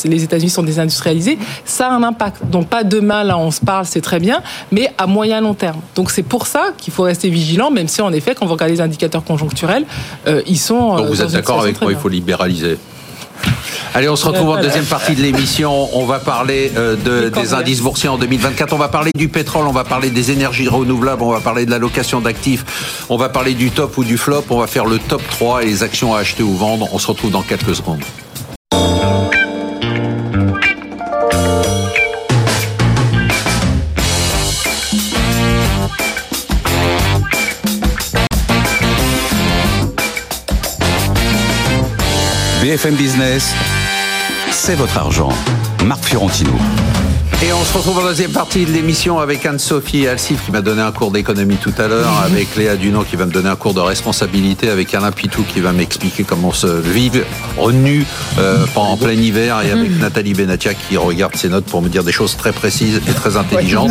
[0.09, 2.45] les États-Unis sont désindustrialisés, ça a un impact.
[2.51, 5.81] Donc pas demain, là on se parle, c'est très bien, mais à moyen long terme.
[5.95, 8.75] Donc c'est pour ça qu'il faut rester vigilant, même si en effet, quand vous regardez
[8.75, 9.85] les indicateurs conjoncturels,
[10.27, 10.97] euh, ils sont.
[10.97, 12.79] Donc vous euh, êtes d'accord avec moi, il faut libéraliser?
[13.95, 15.89] Allez, on se retrouve en deuxième partie de l'émission.
[15.97, 18.73] On va parler euh, de, des indices boursiers en 2024.
[18.73, 21.71] On va parler du pétrole, on va parler des énergies renouvelables, on va parler de
[21.71, 25.23] l'allocation d'actifs, on va parler du top ou du flop, on va faire le top
[25.31, 26.89] 3 et les actions à acheter ou vendre.
[26.93, 28.03] On se retrouve dans quelques secondes.
[42.77, 43.55] BFM Business,
[44.51, 45.31] c'est votre argent.
[45.83, 46.53] Marc Fiorentino.
[47.45, 50.81] Et on se retrouve en deuxième partie de l'émission avec Anne-Sophie Alcif qui m'a donné
[50.81, 53.75] un cours d'économie tout à l'heure, avec Léa Dunon qui va me donner un cours
[53.75, 57.19] de responsabilité, avec Alain Pitou qui va m'expliquer comment se vivre
[57.75, 58.07] nu
[58.39, 62.05] euh, en plein hiver, et avec Nathalie Benatia qui regarde ses notes pour me dire
[62.05, 63.91] des choses très précises et très intelligentes.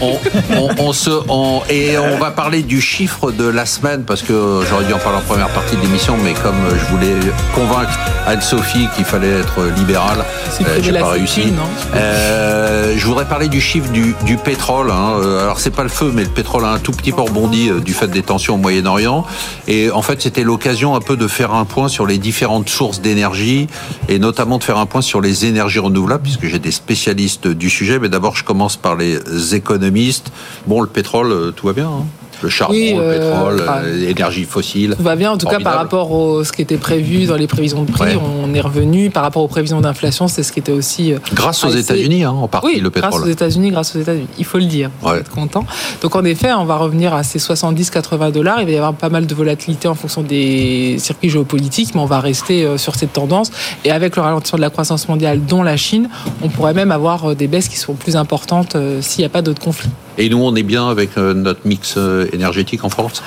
[0.00, 0.18] On,
[0.56, 4.62] on- on se, on- et on va parler du chiffre de la semaine parce que
[4.68, 7.14] j'aurais dû en parler en première partie de l'émission, mais comme je voulais
[7.54, 7.92] convaincre
[8.26, 10.24] Anne-Sophie qu'il fallait être libérale,
[10.66, 11.50] euh, j'ai pas réussi.
[11.52, 11.62] non?
[11.94, 14.90] Euh, je voudrais parler du chiffre du, du pétrole.
[14.90, 15.14] hein.
[15.20, 17.68] Euh, Alors c'est pas le feu, mais le pétrole a un tout petit peu rebondi
[17.68, 19.24] euh, du fait des tensions au Moyen-Orient.
[19.66, 23.00] Et en fait, c'était l'occasion un peu de faire un point sur les différentes sources
[23.00, 23.66] d'énergie
[24.08, 27.70] et notamment de faire un point sur les énergies renouvelables, puisque j'ai des spécialistes du
[27.70, 27.98] sujet.
[27.98, 30.32] Mais d'abord, je commence par les économistes.
[30.66, 31.88] Bon, le pétrole, euh, tout va bien.
[31.88, 32.04] hein.
[32.42, 34.94] Le charbon, Oui, le euh, pétrole, enfin, euh, l'énergie fossile.
[34.96, 37.46] Tout va bien, en tout cas par rapport à ce qui était prévu dans les
[37.46, 38.18] prévisions de prix, Ouais.
[38.44, 39.10] on est revenu.
[39.10, 41.12] Par rapport aux prévisions d'inflation, c'est ce qui était aussi.
[41.12, 43.22] euh, Grâce aux États-Unis, hein, en partie, oui, le grâce pétrole.
[43.24, 44.26] aux États-Unis, grâce aux États-Unis.
[44.38, 44.90] Il faut le dire.
[45.02, 45.18] Ouais.
[45.18, 45.64] êtes content.
[46.02, 48.60] Donc en effet, on va revenir à ces 70-80 dollars.
[48.60, 52.06] Il va y avoir pas mal de volatilité en fonction des circuits géopolitiques, mais on
[52.06, 53.50] va rester sur cette tendance.
[53.84, 56.08] Et avec le ralentissement de la croissance mondiale, dont la Chine,
[56.42, 59.62] on pourrait même avoir des baisses qui sont plus importantes s'il n'y a pas d'autres
[59.62, 59.90] conflits.
[60.20, 63.22] Et nous, on est bien avec euh, notre mix euh, énergétique en France?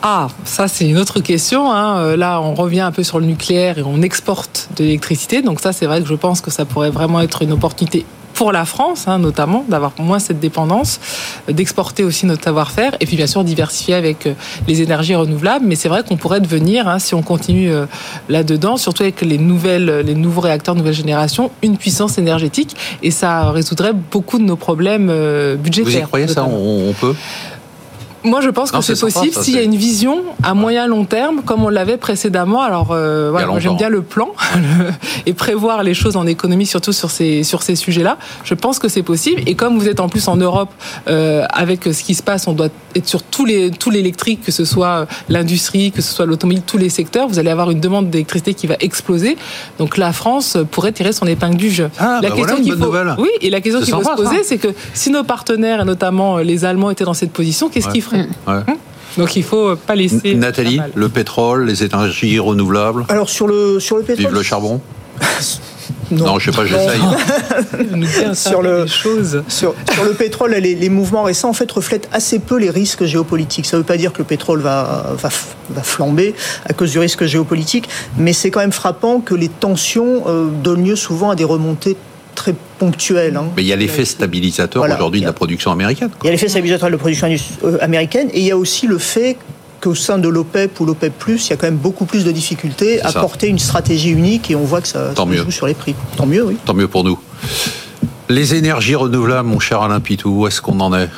[0.00, 1.70] Ah, ça c'est une autre question.
[1.70, 1.98] hein.
[1.98, 5.42] Euh, Là, on revient un peu sur le nucléaire et on exporte de l'électricité.
[5.42, 8.06] Donc ça, c'est vrai que je pense que ça pourrait vraiment être une opportunité
[8.38, 11.00] pour la France, hein, notamment, d'avoir moins cette dépendance,
[11.48, 14.34] euh, d'exporter aussi notre savoir-faire, et puis bien sûr diversifier avec euh,
[14.68, 15.64] les énergies renouvelables.
[15.66, 17.86] Mais c'est vrai qu'on pourrait devenir, hein, si on continue euh,
[18.28, 23.50] là-dedans, surtout avec les nouvelles, les nouveaux réacteurs nouvelle génération, une puissance énergétique, et ça
[23.50, 25.12] résoudrait beaucoup de nos problèmes
[25.56, 25.92] budgétaires.
[25.92, 26.44] Vous y croyez ça?
[26.44, 27.16] on peut?
[28.24, 31.42] Moi, je pense que c'est possible s'il y a une vision à moyen long terme,
[31.42, 32.62] comme on l'avait précédemment.
[32.62, 34.28] Alors, euh, voilà, j'aime bien le plan
[35.26, 38.18] et prévoir les choses en économie, surtout sur ces sur ces sujets-là.
[38.44, 39.42] Je pense que c'est possible.
[39.46, 40.70] Et comme vous êtes en plus en Europe,
[41.08, 44.52] euh, avec ce qui se passe, on doit être sur tous les tout l'électrique, que
[44.52, 47.28] ce soit l'industrie, que ce soit l'automobile, tous les secteurs.
[47.28, 49.36] Vous allez avoir une demande d'électricité qui va exploser.
[49.78, 51.90] Donc, la France pourrait tirer son épingle du jeu.
[51.98, 53.14] Ah, bah voilà une qu'il bonne faut, nouvelle.
[53.18, 56.38] oui, et la question qu'il faut se poser, c'est que si nos partenaires, et notamment
[56.38, 57.92] euh, les Allemands, étaient dans cette position, qu'est-ce Ouais.
[57.92, 58.62] qu'ils feraient Ouais.
[59.16, 60.34] donc il faut pas laisser.
[60.34, 64.80] Nathalie, le pétrole, les énergies renouvelables, Alors sur le sur le pétrole, vive le charbon
[66.10, 66.24] non.
[66.26, 67.00] Non, je sais pas, j'essaye.
[68.34, 69.42] Sur le- choses.
[69.48, 73.04] Sur, sur le pétrole, les, les mouvements récents en fait reflètent assez peu les risques
[73.04, 73.66] géopolitiques.
[73.66, 76.34] Ça ne veut pas dire que le pétrole va, va, f- va flamber
[76.66, 80.84] à cause du risque géopolitique, mais c'est quand même frappant que les tensions euh, donnent
[80.84, 81.96] lieu souvent à des remontées
[82.38, 83.36] très ponctuelles.
[83.36, 83.46] hein.
[83.56, 84.94] Mais il y a l'effet stabilisateur Voilà.
[84.94, 86.08] aujourd'hui de la production américaine.
[86.22, 87.28] Il y a l'effet stabilisateur de la production
[87.64, 89.36] euh, américaine et il y a aussi le fait
[89.80, 93.00] qu'au sein de l'OPEP ou l'OPEP+, il y a quand même beaucoup plus de difficultés
[93.02, 93.20] à ça.
[93.20, 95.42] porter une stratégie unique et on voit que ça, Tant ça mieux.
[95.42, 95.94] joue sur les prix.
[96.16, 96.56] Tant mieux, oui.
[96.64, 97.18] Tant mieux pour nous.
[98.28, 101.08] Les énergies renouvelables, mon cher Alain Pitou, où est-ce qu'on en est?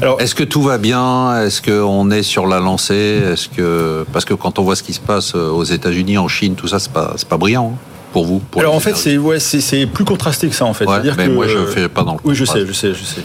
[0.00, 1.42] Alors, Est-ce que tout va bien?
[1.42, 3.20] Est-ce qu'on est sur la lancée?
[3.32, 6.28] Est-ce que parce que quand on voit ce qui se passe euh, aux États-Unis, en
[6.28, 7.78] Chine, tout ça, c'est pas c'est pas brillant hein,
[8.12, 8.40] pour vous.
[8.50, 10.84] pour alors en fait, c'est ouais, c'est plus contrasté que ça en fait.
[10.86, 12.18] Ouais, mais que moi je fais pas dans le.
[12.24, 13.20] Oui, je sais, je sais, je sais.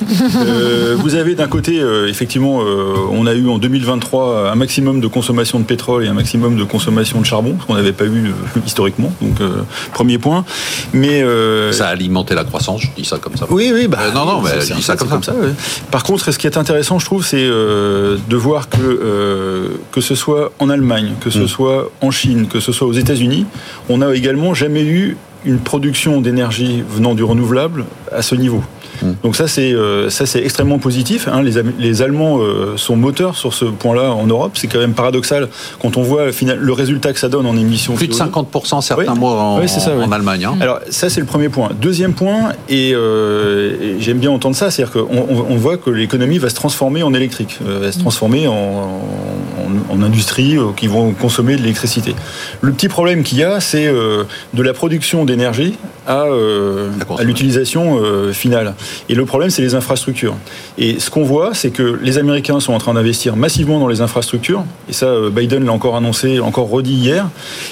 [0.46, 5.02] Euh, vous avez d'un côté, euh, effectivement, euh, on a eu en 2023 un maximum
[5.02, 8.06] de consommation de pétrole et un maximum de consommation de charbon, ce qu'on n'avait pas
[8.06, 9.12] eu euh, historiquement.
[9.22, 9.62] Donc, euh,
[9.94, 10.46] premier point.
[10.94, 13.46] Mais euh, Ça a alimenté la croissance, je dis ça comme ça.
[13.50, 15.34] oui, oui, bah, Euh, non, non, mais je dis ça comme ça.
[15.34, 15.50] ouais.
[15.92, 20.02] Par contre, ce qui est intéressant, je trouve, c'est euh, de voir que euh, que
[20.02, 21.48] ce soit en Allemagne, que ce Mm.
[21.48, 23.46] soit en Chine, que ce soit aux États-Unis,
[23.90, 28.64] on n'a également jamais eu une production d'énergie venant du renouvelable à ce niveau.
[29.02, 29.08] Mm.
[29.24, 31.28] Donc ça c'est euh, ça c'est extrêmement positif.
[31.28, 31.42] hein.
[31.80, 34.52] Les, Allemands euh, sont moteurs sur ce point-là en Europe.
[34.56, 35.48] C'est quand même paradoxal
[35.82, 37.96] quand on voit final- le résultat que ça donne en émissions.
[37.96, 38.30] Plus de CO2.
[38.52, 39.20] 50% certains Oui.
[39.20, 40.04] mois en, Oui, c'est ça, oui.
[40.04, 40.46] en Allemagne.
[40.46, 40.58] hein.
[40.62, 41.70] Alors ça c'est le premier point.
[41.82, 45.08] Deuxième point, et, euh, et j'aime bien entendre ça, c'est-à-dire qu'on
[45.50, 49.94] on, voit que l'économie va se transformer en électrique, euh, va se transformer en, en-
[49.94, 52.16] en industrie euh, qui vont consommer de l'électricité.
[52.62, 57.24] Le petit problème qu'il y a, c'est euh, de la production d'énergie à, euh, à
[57.24, 58.76] l'utilisation euh, finale.
[59.10, 60.36] Et le problème, c'est les infrastructures.
[60.78, 64.02] Et ce qu'on voit, c'est que les Américains sont en train d'investir massivement dans les
[64.02, 67.30] infrastructures, et ça, euh, Biden l'a encore annoncé, encore redit hier,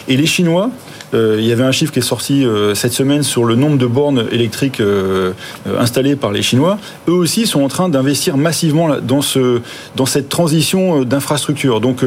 [0.08, 0.70] et les Chinois
[1.14, 4.26] il y avait un chiffre qui est sorti cette semaine sur le nombre de bornes
[4.32, 4.82] électriques
[5.80, 6.78] installées par les Chinois.
[7.08, 9.62] Eux aussi sont en train d'investir massivement dans, ce,
[9.96, 11.80] dans cette transition d'infrastructure.
[11.80, 12.04] Donc,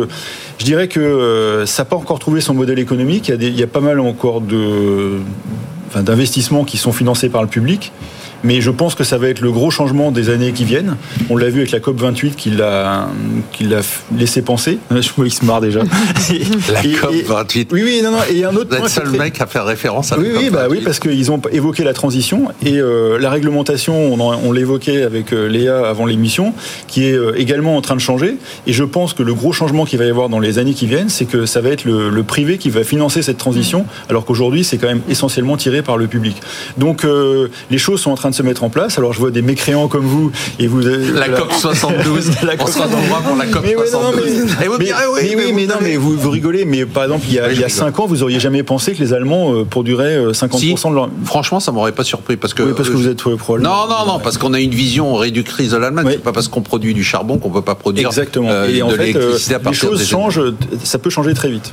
[0.58, 3.28] je dirais que ça n'a pas encore trouvé son modèle économique.
[3.28, 5.20] Il y a, il y a pas mal encore de
[5.96, 7.92] d'investissements qui sont financés par le public.
[8.44, 10.96] Mais je pense que ça va être le gros changement des années qui viennent.
[11.28, 13.08] On l'a vu avec la COP 28 qui l'a,
[13.52, 13.80] qui l'a
[14.16, 14.78] laissé penser.
[14.90, 15.80] Je vois qu'il se marre déjà.
[16.72, 17.70] la COP 28.
[17.72, 18.18] oui, oui, non, non.
[18.30, 18.68] Et un autre.
[18.70, 20.80] Vous êtes le seul mec à faire référence à la oui, COP oui, bah oui,
[20.84, 24.14] parce qu'ils ont évoqué la transition et euh, la réglementation.
[24.14, 26.54] On, on l'évoquait avec euh, Léa avant l'émission,
[26.86, 28.36] qui est euh, également en train de changer.
[28.66, 30.86] Et je pense que le gros changement qu'il va y avoir dans les années qui
[30.86, 34.24] viennent, c'est que ça va être le, le privé qui va financer cette transition, alors
[34.24, 36.36] qu'aujourd'hui c'est quand même essentiellement tiré par le public.
[36.76, 37.04] Donc
[37.70, 38.98] les choses sont en train de se mettre en place.
[38.98, 42.30] Alors je vois des mécréants comme vous et vous la COP 72.
[42.42, 44.26] la COP on sera dans le pour la COP 72.
[44.62, 46.64] et vous mais, oui, non, mais vous, vous, rigolez.
[46.64, 48.92] Mais par exemple, il y a, il y a 5 ans, vous auriez jamais pensé
[48.92, 51.08] que les Allemands euh, produiraient 50% de leur.
[51.24, 52.62] Franchement, ça m'aurait pas surpris parce que.
[52.62, 55.76] Oui, parce que vous êtes Non, non, non, parce qu'on a une vision réductrice de
[55.76, 56.06] l'Allemagne.
[56.10, 58.08] C'est pas parce qu'on produit du charbon qu'on peut pas produire.
[58.08, 58.48] Exactement.
[58.48, 60.40] Euh, et en fait, euh, les choses changent.
[60.84, 61.72] Ça peut changer très vite.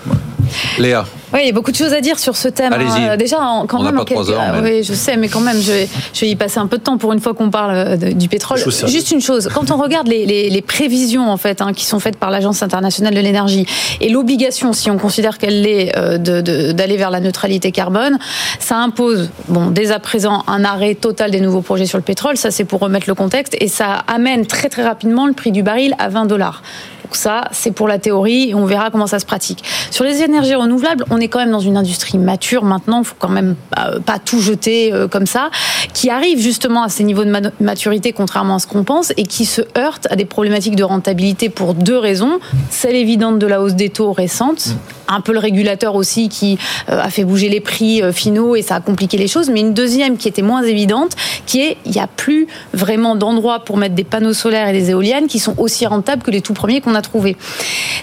[0.77, 1.05] Léa.
[1.33, 2.73] Oui, il y a beaucoup de choses à dire sur ce thème.
[2.73, 3.17] Hein.
[3.17, 3.37] Déjà,
[3.67, 6.21] quand on même, pas trois heures, oui, je sais, mais quand même, je vais, je
[6.21, 8.59] vais y passer un peu de temps pour une fois qu'on parle euh, du pétrole.
[8.59, 11.99] Juste une chose, quand on regarde les, les, les prévisions en fait hein, qui sont
[11.99, 13.65] faites par l'Agence internationale de l'énergie
[14.01, 18.17] et l'obligation, si on considère qu'elle l'est, euh, d'aller vers la neutralité carbone,
[18.59, 22.37] ça impose, bon, dès à présent, un arrêt total des nouveaux projets sur le pétrole.
[22.37, 25.63] Ça, c'est pour remettre le contexte, et ça amène très très rapidement le prix du
[25.63, 26.61] baril à 20 dollars.
[27.05, 29.63] Donc ça, c'est pour la théorie et on verra comment ça se pratique.
[29.91, 33.13] Sur les énergies renouvelables, on est quand même dans une industrie mature maintenant, il faut
[33.19, 35.51] quand même pas, pas tout jeter euh, comme ça,
[35.93, 39.45] qui arrive justement à ces niveaux de maturité contrairement à ce qu'on pense et qui
[39.45, 42.39] se heurte à des problématiques de rentabilité pour deux raisons.
[42.71, 44.69] Celle évidente de la hausse des taux récente,
[45.07, 46.57] un peu le régulateur aussi qui
[46.89, 49.59] euh, a fait bouger les prix euh, finaux et ça a compliqué les choses, mais
[49.59, 51.11] une deuxième qui était moins évidente,
[51.45, 54.91] qui est il n'y a plus vraiment d'endroits pour mettre des panneaux solaires et des
[54.91, 57.37] éoliennes qui sont aussi rentables que les tout premiers qu'on a trouvés.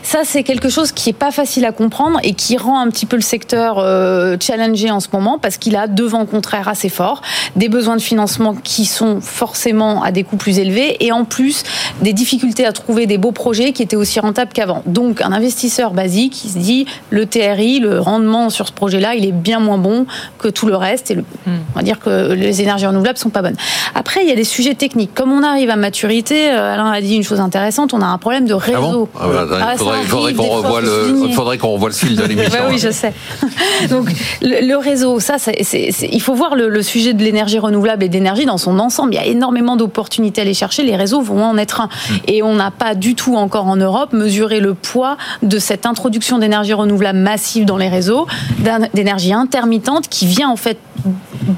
[0.02, 3.06] Ça, c'est quelque chose qui est pas facile à comprendre et qui rend un petit
[3.06, 6.88] peu le secteur euh, challengé en ce moment parce qu'il a deux vents contraires assez
[6.88, 7.22] forts,
[7.56, 11.62] des besoins de financement qui sont forcément à des coûts plus élevés et en plus
[12.00, 14.82] des difficultés à trouver des beaux projets qui étaient aussi rentables qu'avant.
[14.86, 19.24] Donc un investisseur basique qui se dit le TRI, le rendement sur ce projet-là, il
[19.24, 20.06] est bien moins bon
[20.38, 21.50] que tout le reste et le, hmm.
[21.74, 23.56] on va dire que les énergies renouvelables sont pas bonnes.
[23.94, 25.14] Après, il y a des sujets techniques.
[25.14, 28.18] Comme on arrive à maturité, euh, Alain a dit une chose intéressante, on a un
[28.18, 32.16] problème de réseau ah ah, il faudrait, qu'on revoie le, faudrait qu'on revoie le fil
[32.16, 32.60] de l'émission.
[32.68, 33.12] oui, je sais.
[33.90, 38.58] Donc le, réseau, ça, il faut voir le, sujet de l'énergie renouvelable et d'énergie dans
[38.58, 39.14] son ensemble.
[39.14, 40.82] Il y a énormément d'opportunités à aller chercher.
[40.82, 41.86] Les réseaux vont en être un.
[41.86, 42.16] Hmm.
[42.26, 46.38] Et on n'a pas du tout encore en Europe mesuré le poids de cette introduction
[46.38, 46.81] d'énergie renouvelable
[47.12, 48.26] massive dans les réseaux,
[48.94, 50.78] d'énergie intermittente qui vient en fait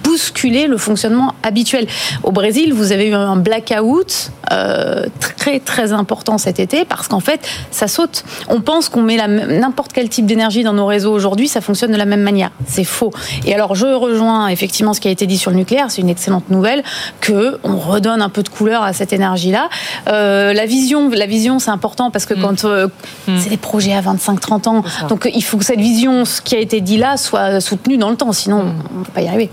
[0.03, 1.87] bousculer le fonctionnement habituel.
[2.23, 7.21] Au Brésil, vous avez eu un blackout euh, très très important cet été parce qu'en
[7.21, 8.25] fait, ça saute.
[8.49, 11.97] On pense qu'on met n'importe quel type d'énergie dans nos réseaux aujourd'hui, ça fonctionne de
[11.97, 12.51] la même manière.
[12.67, 13.11] C'est faux.
[13.45, 15.91] Et alors, je rejoins effectivement ce qui a été dit sur le nucléaire.
[15.91, 16.83] C'est une excellente nouvelle
[17.21, 19.69] que on redonne un peu de couleur à cette énergie-là.
[20.09, 22.41] Euh, la vision, la vision, c'est important parce que mm.
[22.41, 22.89] quand euh,
[23.29, 23.39] mm.
[23.39, 26.59] c'est des projets à 25-30 ans, donc il faut que cette vision, ce qui a
[26.59, 28.33] été dit là, soit soutenue dans le temps.
[28.33, 28.74] Sinon, mm.
[28.94, 29.50] on ne peut pas y arriver.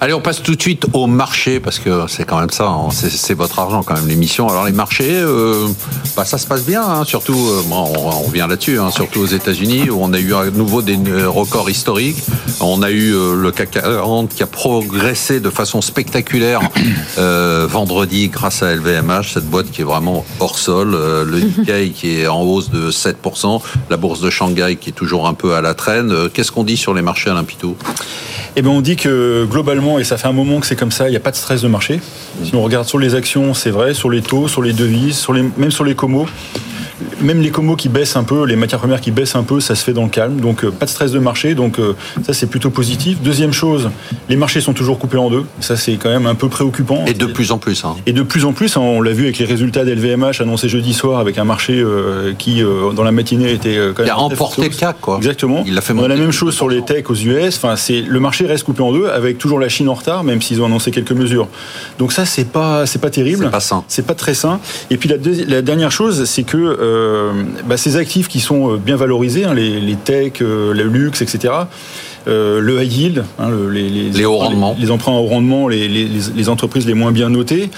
[0.00, 2.66] Allez, on passe tout de suite au marché parce que c'est quand même ça.
[2.66, 2.88] Hein.
[2.90, 4.48] C'est votre argent quand même l'émission.
[4.48, 5.68] Alors les marchés, euh,
[6.16, 6.82] bah, ça se passe bien.
[6.82, 7.04] Hein.
[7.04, 7.38] surtout,
[7.70, 8.78] on, on, revient là-dessus.
[8.78, 8.90] Hein.
[8.90, 12.22] surtout aux États-Unis où on a eu à nouveau des records historiques.
[12.60, 16.60] On a eu le CAC 40 qui a progressé de façon spectaculaire
[17.18, 20.94] euh, vendredi grâce à LVMH, cette boîte qui est vraiment hors sol.
[20.94, 23.60] Euh, le Nikkei qui est en hausse de 7%,
[23.90, 26.12] la bourse de Shanghai qui toujours un peu à la traîne.
[26.12, 27.76] Euh, qu'est-ce qu'on dit sur les marchés, Alain Pitou
[28.54, 31.08] eh bien, on dit que globalement, et ça fait un moment que c'est comme ça,
[31.08, 32.00] il n'y a pas de stress de marché.
[32.44, 35.26] Si on regarde sur les actions, c'est vrai, sur les taux, sur les devises,
[35.56, 36.26] même sur les comos,
[37.20, 39.74] même les comos qui baissent un peu, les matières premières qui baissent un peu, ça
[39.74, 40.40] se fait dans le calme.
[40.40, 41.54] Donc euh, pas de stress de marché.
[41.54, 43.20] Donc euh, ça c'est plutôt positif.
[43.20, 43.90] Deuxième chose,
[44.28, 45.44] les marchés sont toujours coupés en deux.
[45.60, 47.04] Ça c'est quand même un peu préoccupant.
[47.06, 47.84] Et de plus en plus.
[47.84, 47.96] Hein.
[48.06, 50.94] Et de plus en plus, hein, on l'a vu avec les résultats d'LVMH annoncés jeudi
[50.94, 54.06] soir avec un marché euh, qui dans la matinée était quand même.
[54.06, 55.16] Il a emporté le CAC quoi.
[55.18, 55.64] Exactement.
[55.66, 57.56] Il a fait on a la même chose sur les techs aux US.
[57.56, 60.42] Enfin c'est le marché reste coupé en deux avec toujours la Chine en retard même
[60.42, 61.48] s'ils ont annoncé quelques mesures.
[61.98, 63.44] Donc ça c'est pas c'est pas terrible.
[63.44, 63.84] C'est pas sain.
[63.88, 64.60] C'est pas très sain.
[64.90, 66.56] Et puis la, la dernière chose c'est que
[67.64, 71.22] bah, ces actifs qui sont euh, bien valorisés, hein, les, les, techs, euh, le luxe,
[71.22, 71.54] etc.,
[72.26, 76.86] le high yield, hein, les, les, les, hauts rendements, les, emprunts au rendement, les, entreprises
[76.86, 77.70] les moins bien notées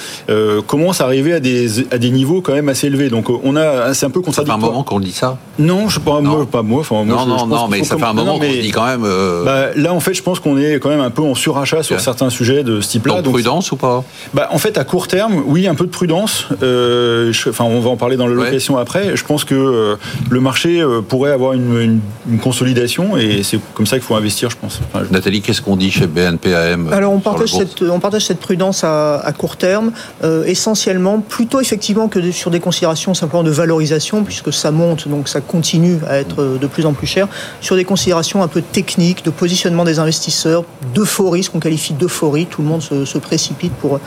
[0.66, 3.08] commencent à arriver à des, à des niveaux quand même assez élevés.
[3.08, 4.58] Donc on a, c'est un peu contradictoire.
[4.58, 5.38] Ça fait un moment qu'on dit ça.
[5.58, 6.80] Non, je pas moi, pas moi.
[6.80, 9.02] Enfin, moi non, non, non, mais ça fait un moment qu'on dit quand même.
[9.44, 12.00] Bah, là, en fait, je pense qu'on est quand même un peu en surachat sur
[12.00, 13.22] certains sujets de ce type-là.
[13.22, 14.04] Donc, prudence ou pas?
[14.32, 16.48] bah, en fait, à court terme, oui, un peu de prudence.
[16.52, 19.16] enfin, on va en parler dans la location après.
[19.16, 19.96] Je pense que
[20.30, 22.00] le marché pourrait avoir une,
[22.42, 24.80] consolidation et c'est comme ça qu'il faut investir, je pense.
[25.10, 29.32] Nathalie, qu'est-ce qu'on dit chez BNPAM Alors on partage, cette, on partage cette prudence à,
[29.36, 34.70] court terme, euh, essentiellement, plutôt effectivement que sur des considérations simplement de valorisation, puisque ça
[34.70, 37.28] monte, donc ça continue à être de plus en plus cher,
[37.60, 40.64] sur des considérations un peu techniques, de positionnement des investisseurs,
[40.94, 44.00] d'euphorie, ce qu'on qualifie d'euphorie, tout le monde se, précipite pour,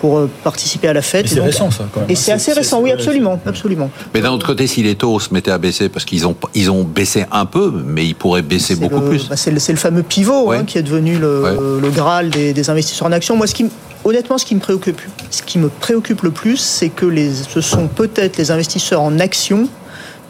[0.00, 1.28] pour euh, participer à la fête.
[1.28, 2.10] c'est récent ça quand même.
[2.10, 3.40] Et c'est assez récent, oui, absolument.
[3.46, 3.90] absolument.
[4.14, 6.70] Mais d'un autre côté, si les taux se mettaient à baisser, parce qu'ils ont, ils
[6.70, 9.28] ont baissé un peu, mais ils pourraient baisser beaucoup plus.
[9.28, 13.08] Bah, c'est le, le, fameux pivot hein, qui est devenu le, le Graal des, investisseurs
[13.08, 13.36] en action.
[13.36, 13.70] Moi, ce qui,
[14.04, 15.00] honnêtement, ce qui me préoccupe,
[15.30, 19.18] ce qui me préoccupe le plus, c'est que les, ce sont peut-être les investisseurs en
[19.18, 19.68] action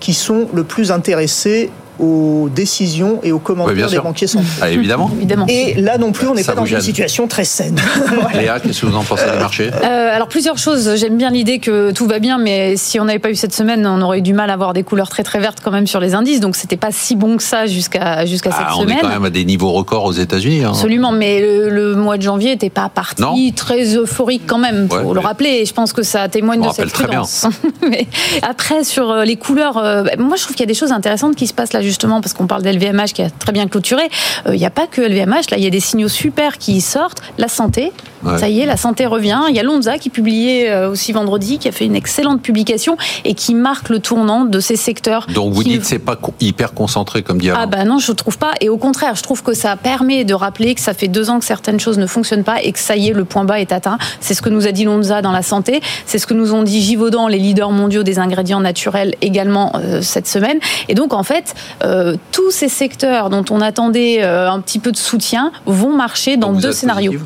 [0.01, 4.49] qui sont le plus intéressés aux décisions et aux commentaires des banquiers centraux.
[4.61, 5.11] Ah, évidemment.
[5.49, 7.81] Et là non plus, on n'est pas dans une situation très saine.
[8.35, 10.97] Léa, qu'est-ce que vous en pensez des marchés euh, Alors plusieurs choses.
[10.97, 13.87] J'aime bien l'idée que tout va bien, mais si on n'avait pas eu cette semaine,
[13.87, 16.01] on aurait eu du mal à avoir des couleurs très très vertes quand même sur
[16.01, 16.41] les indices.
[16.41, 18.97] Donc c'était pas si bon que ça jusqu'à jusqu'à cette ah, semaine.
[18.97, 20.65] On est quand même à des niveaux records aux États-Unis.
[20.65, 20.71] Hein.
[20.71, 24.89] Absolument, mais le, mois de janvier n'était pas parti très euphorique quand même.
[24.89, 25.61] Faut le rappeler.
[25.61, 27.47] Et je pense que ça témoigne de cette prudence.
[27.89, 28.07] mais
[28.43, 31.37] après sur euh, les couleurs, euh, moi je trouve qu'il y a des choses intéressantes
[31.37, 34.03] qui se passent là justement, parce qu'on parle d'LVMH qui a très bien clôturé.
[34.47, 36.81] Euh, il n'y a pas que LVMH, là, il y a des signaux super qui
[36.81, 37.21] sortent.
[37.39, 37.93] La santé,
[38.39, 39.41] ça y est, la santé revient.
[39.49, 42.97] Il y a Lonza qui publiait euh, aussi vendredi, qui a fait une excellente publication
[43.25, 45.27] et qui marque le tournant de ces secteurs.
[45.35, 48.39] Donc vous dites que c'est pas hyper concentré comme dit Ah bah non, je trouve
[48.39, 48.53] pas.
[48.61, 51.39] Et au contraire, je trouve que ça permet de rappeler que ça fait deux ans
[51.39, 53.73] que certaines choses ne fonctionnent pas et que ça y est, le point bas est
[53.73, 53.99] atteint.
[54.21, 55.81] C'est ce que nous a dit Lonza dans la santé.
[56.07, 60.01] C'est ce que nous ont dit Givaudan, les leaders mondiaux des ingrédients naturels également euh,
[60.01, 60.59] cette semaine.
[60.89, 64.97] Et donc en fait, euh, tous ces secteurs dont on attendait un petit peu de
[64.97, 67.21] soutien vont marcher dans deux scénarios.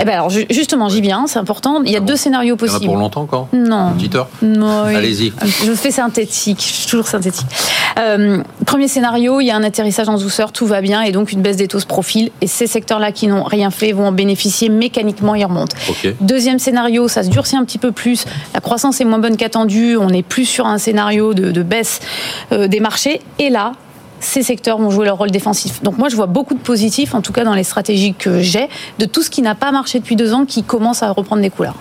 [0.00, 1.82] Eh ben alors justement, j'y viens, c'est important.
[1.84, 2.84] Il y a ah deux scénarios possibles.
[2.84, 3.94] Il y en a pour longtemps encore Non.
[4.42, 4.84] Non.
[4.84, 5.32] Allez-y.
[5.64, 7.46] Je fais synthétique, je suis toujours synthétique.
[7.98, 11.32] Euh, premier scénario, il y a un atterrissage en douceur, tout va bien, et donc
[11.32, 12.30] une baisse des taux se profile.
[12.40, 15.76] Et ces secteurs-là qui n'ont rien fait vont en bénéficier mécaniquement, ils remontent.
[16.20, 18.24] Deuxième scénario, ça se durcit un petit peu plus.
[18.54, 19.96] La croissance est moins bonne qu'attendue.
[19.96, 22.00] On est plus sur un scénario de, baisse
[22.52, 23.20] euh, des marchés.
[23.38, 23.72] Et là,
[24.22, 25.82] ces secteurs vont jouer leur rôle défensif.
[25.82, 28.68] Donc moi, je vois beaucoup de positifs, en tout cas dans les stratégies que j'ai,
[28.98, 31.50] de tout ce qui n'a pas marché depuis deux ans, qui commence à reprendre des
[31.50, 31.76] couleurs.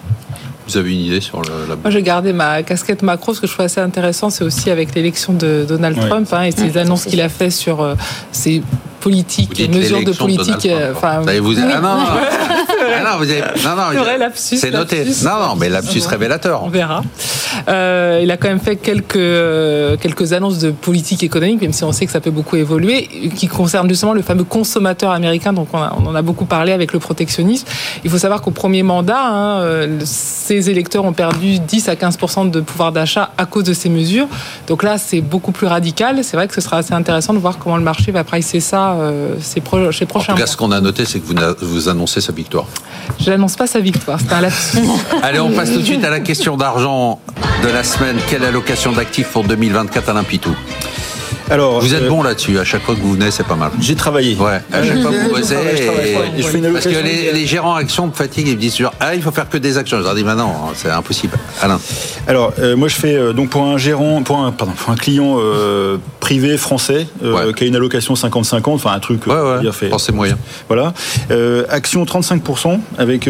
[0.68, 1.76] Vous avez une idée sur la...
[1.76, 3.34] Moi, j'ai gardé ma casquette macro.
[3.34, 6.52] Ce que je trouve assez intéressant, c'est aussi avec l'élection de Donald Trump hein, et
[6.52, 7.96] ses annonces qu'il a fait sur euh,
[8.32, 8.62] ses
[9.02, 10.68] politiques et mesures de politique.
[10.68, 11.54] Euh, enfin, vous...
[11.58, 13.42] Ah non, ah non, vous avez...
[13.64, 15.06] non, non, c'est noté.
[15.24, 16.64] Non, non, mais lapsus révélateur.
[16.64, 17.02] On verra.
[17.68, 21.84] Euh, il a quand même fait quelques, euh, quelques annonces de politique économique, même si
[21.84, 25.54] on sait que ça peut beaucoup évoluer, qui concernent justement le fameux consommateur américain.
[25.54, 27.68] Donc on, en a beaucoup parlé avec le protectionnisme.
[28.04, 32.50] Il faut savoir qu'au premier mandat, hein, euh, ces électeurs ont perdu 10 à 15%
[32.50, 34.28] de pouvoir d'achat à cause de ces mesures.
[34.68, 36.24] Donc là, c'est beaucoup plus radical.
[36.24, 38.98] C'est vrai que ce sera assez intéressant de voir comment le marché va pricer ça
[39.42, 40.22] ces, prochains mois.
[40.22, 42.66] En tout cas, ce qu'on a noté, c'est que vous, vous annoncez sa victoire.
[43.20, 44.78] Je n'annonce pas sa victoire, c'est un lapsus.
[45.24, 47.20] Allez, on passe tout de suite à la question d'argent
[47.64, 48.18] de la semaine.
[48.30, 50.56] Quelle allocation d'actifs pour 2024 Alain Pitou?
[51.50, 52.60] Alors, vous êtes euh, bon là-dessus.
[52.60, 53.72] À chaque fois que vous venez, c'est pas mal.
[53.80, 54.36] J'ai travaillé.
[54.36, 54.62] Ouais.
[54.72, 55.56] À chaque fois que vous bossez.
[56.74, 58.50] Parce que les, gérants actions me fatiguent.
[58.50, 59.98] Ils me disent toujours, ah, il faut faire que des actions.
[59.98, 61.38] Je leur dis, maintenant, non, c'est impossible.
[61.62, 61.80] Alain.
[62.28, 64.96] Alors, euh, moi, je fais euh, donc pour un gérant, pour un, pardon, pour un
[64.96, 65.38] client
[66.20, 67.08] privé français
[67.56, 69.22] qui a une allocation 50-50, enfin un truc
[69.62, 69.88] bien fait.
[69.88, 70.38] Français moyen.
[70.68, 70.94] Voilà.
[71.70, 73.30] action 35% avec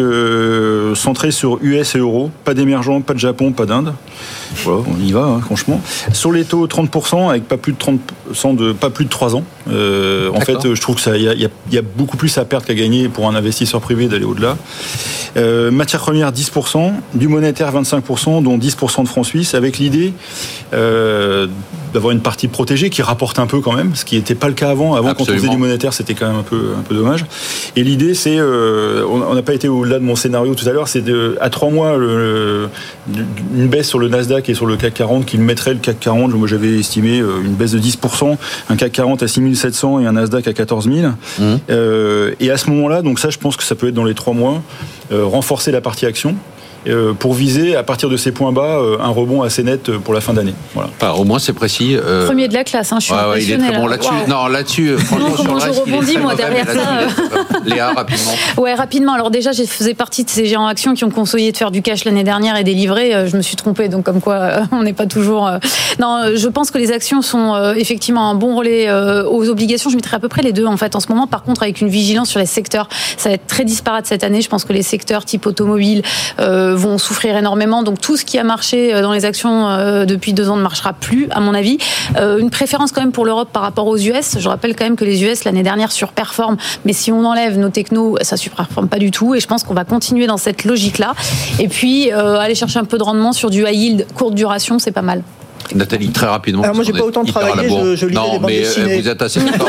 [0.94, 2.30] centré sur US et euros.
[2.44, 3.94] Pas d'émergents, pas de Japon, pas d'Inde.
[4.64, 5.80] Voilà, on y va, hein, franchement.
[6.12, 9.44] Sur les taux 30% avec pas plus de 30% de pas plus de 3 ans.
[9.70, 11.22] Euh, en fait, je trouve que ça, il
[11.70, 14.56] y, a, beaucoup plus à perdre qu'à gagner pour un investisseur privé d'aller au-delà.
[15.36, 20.12] Euh, matière première 10%, du monétaire 25%, dont 10% de francs suisses, avec l'idée
[20.74, 21.46] euh,
[21.92, 24.54] d'avoir une partie protégée qui rapporte un peu quand même, ce qui n'était pas le
[24.54, 24.94] cas avant.
[24.94, 27.24] Avant, quand on faisait du monétaire, c'était quand même un peu, un peu dommage.
[27.76, 30.88] Et l'idée, c'est, euh, on n'a pas été au-delà de mon scénario tout à l'heure,
[30.88, 35.26] c'est de, à trois mois, une baisse sur le Nasdaq et sur le CAC 40
[35.26, 36.34] qui mettrait le CAC 40.
[36.34, 38.36] Moi, j'avais estimé une baisse de 10%,
[38.68, 41.12] un CAC 40 à 6700 et un Nasdaq à 14 000.
[41.38, 41.42] Mmh.
[42.40, 44.34] et à ce moment-là, donc ça, je pense que ça peut être dans les trois
[44.34, 44.62] mois,
[45.10, 46.51] renforcer la partie action euh,
[47.18, 50.20] pour viser à partir de ces points bas euh, un rebond assez net pour la
[50.20, 50.54] fin d'année.
[50.74, 50.90] Voilà.
[51.00, 51.96] Enfin, au moins c'est précis.
[51.96, 53.96] euh, Premier de la classe, hein, je suis ouais, ouais, il est très bon là.
[53.96, 54.10] là-dessus.
[54.12, 54.28] Waouh.
[54.28, 57.60] Non, là-dessus, euh, franchement, Non, sur le je reste, rebondis, moi, mauvais, derrière ça.
[57.64, 58.32] Léa, rapidement.
[58.58, 59.12] Ouais, rapidement.
[59.12, 61.82] Alors déjà, j'ai faisais partie de ces géants actions qui ont conseillé de faire du
[61.82, 63.14] cash l'année dernière et des livrets.
[63.14, 65.46] Euh, Je me suis trompée, donc comme quoi euh, on n'est pas toujours.
[65.46, 65.58] euh,
[66.00, 69.48] Non, euh, je pense que les actions sont euh, effectivement un bon relais euh, aux
[69.48, 69.90] obligations.
[69.90, 71.26] Je mettrais à peu près les deux en fait en ce moment.
[71.26, 74.40] Par contre, avec une vigilance sur les secteurs, ça va être très disparate cette année.
[74.40, 76.02] Je pense que les secteurs type automobile
[76.40, 77.82] euh, vont souffrir énormément.
[77.82, 80.62] Donc tout ce qui a marché euh, dans les actions euh, depuis deux ans ne
[80.62, 81.78] marchera plus, à mon avis.
[82.16, 84.38] Euh, une préférence quand même pour l'Europe par rapport aux US.
[84.38, 87.70] Je rappelle quand même que les US l'année dernière surperforment, mais si on enlève nos
[87.70, 89.34] technos, ça surperforme pas du tout.
[89.34, 91.14] Et je pense qu'on va continuer dans cette logique-là.
[91.58, 94.78] Et puis euh, aller chercher un peu de rendement sur du high yield courte duration,
[94.78, 95.22] c'est pas mal.
[95.74, 96.62] Nathalie, très rapidement.
[96.62, 99.00] Alors moi, j'ai pas autant travaillé, je- je lisais Non, des bandes mais euh, dessinées.
[99.00, 99.64] vous êtes assez Plutôt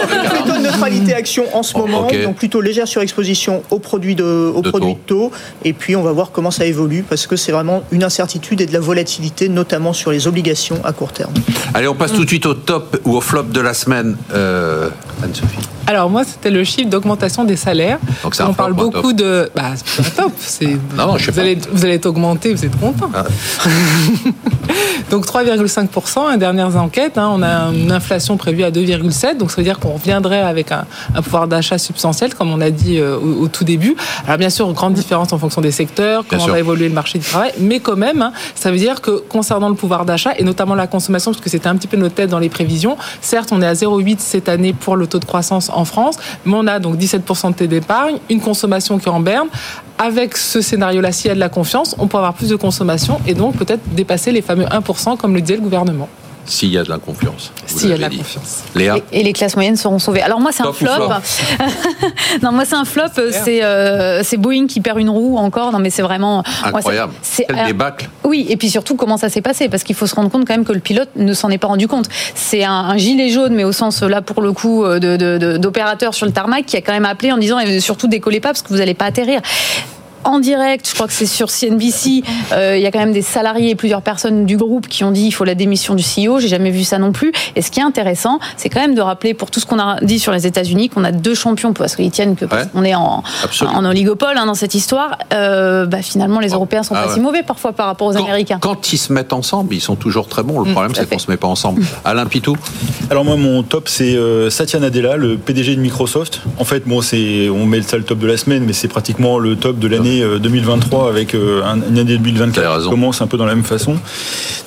[0.57, 4.23] de neutralité action en ce Oh, moment, donc plutôt légère surexposition aux produits de,
[4.55, 5.31] aux De produits taux.
[5.63, 8.65] Et puis on va voir comment ça évolue parce que c'est vraiment une incertitude et
[8.65, 11.33] de la volatilité, notamment sur les obligations à court terme.
[11.73, 14.15] Allez, on passe tout de suite au top ou au flop de la semaine.
[14.33, 14.89] Euh,
[15.23, 15.57] Anne-Sophie.
[15.87, 17.99] Alors moi, c'était le chiffre d'augmentation des salaires.
[18.23, 19.49] Donc, On parle beaucoup de...
[19.55, 20.31] Bah, c'est pas top.
[20.97, 21.41] Non, non, je sais vous pas.
[21.41, 23.09] Allez, vous allez être augmenté, vous êtes content.
[23.13, 23.23] Ah.
[25.11, 27.17] donc 3,5%, les dernières enquêtes.
[27.17, 29.37] hein, on a une inflation prévue à 2,7%.
[29.37, 32.69] Donc ça veut dire qu'on reviendrait avec un, un pouvoir d'achat substantiel, comme on a
[32.69, 33.95] dit euh, au, au tout début.
[34.25, 37.25] Alors bien sûr, grande différence en fonction des secteurs, comment va évoluer le marché du
[37.25, 37.51] travail.
[37.59, 40.87] Mais quand même, hein, ça veut dire que concernant le pouvoir d'achat, et notamment la
[40.87, 43.67] consommation, parce que c'était un petit peu notre tête dans les prévisions, certes, on est
[43.67, 46.97] à 0,8 cette année pour le taux de croissance en France, mais on a donc
[46.97, 49.47] 17% de d'épargne, une consommation qui est en berne.
[49.97, 53.19] Avec ce scénario-là, s'il y a de la confiance, on peut avoir plus de consommation
[53.27, 56.09] et donc peut-être dépasser les fameux 1%, comme le disait le gouvernement.
[56.45, 57.51] S'il y a de la confiance.
[57.65, 58.17] S'il y a de la dit.
[58.17, 58.63] confiance.
[58.75, 60.21] Léa Et, et les classes moyennes seront sauvées.
[60.21, 60.89] Alors moi c'est un flop.
[62.41, 63.03] non moi c'est un flop.
[63.31, 65.71] C'est euh, c'est Boeing qui perd une roue encore.
[65.71, 67.13] Non mais c'est vraiment Incroyable.
[67.21, 68.09] c'est- alors, débâcle.
[68.23, 70.53] Oui, et puis surtout comment ça s'est passé, parce qu'il faut se rendre compte quand
[70.53, 72.07] même que le pilote ne s'en est pas rendu compte.
[72.35, 75.37] C'est un, un gilet jaune, mais au sens là pour le coup euh, de- de-
[75.37, 78.39] de- d'opérateur sur le tarmac qui a quand même appelé en disant et surtout décollez
[78.39, 79.41] pas parce que vous n'allez pas atterrir.
[80.25, 83.21] En direct, je crois que c'est sur CNBC, euh, il y a quand même des
[83.21, 86.39] salariés et plusieurs personnes du groupe qui ont dit il faut la démission du CEO.
[86.39, 87.31] J'ai jamais vu ça non plus.
[87.55, 89.99] Et ce qui est intéressant, c'est quand même de rappeler pour tout ce qu'on a
[90.01, 92.69] dit sur les États-Unis qu'on a deux champions parce qu'ils tiennent que parce Ouais.
[92.73, 93.23] qu'on est en,
[93.65, 95.17] en oligopole hein, dans cette histoire.
[95.33, 96.55] Euh, bah, finalement, les Oh.
[96.57, 97.13] Européens sont Ah pas ouais.
[97.15, 98.59] si mauvais parfois par rapport aux Quand, Américains.
[98.61, 100.59] quand ils se mettent ensemble, ils sont toujours très bons.
[100.59, 101.83] Le Mm, problème, c'est qu'on se met pas ensemble.
[102.05, 102.55] Alain Pitou
[103.09, 106.41] Alors moi mon top c'est euh, Satya Nadella, le PDG de Microsoft.
[106.59, 109.39] En fait bon c'est on met ça le top de la semaine mais c'est pratiquement
[109.39, 112.83] le top de l'année euh, 2023 avec euh, un- une année Vous avez 2024 raison.
[112.85, 113.97] qui commence un peu dans la même façon.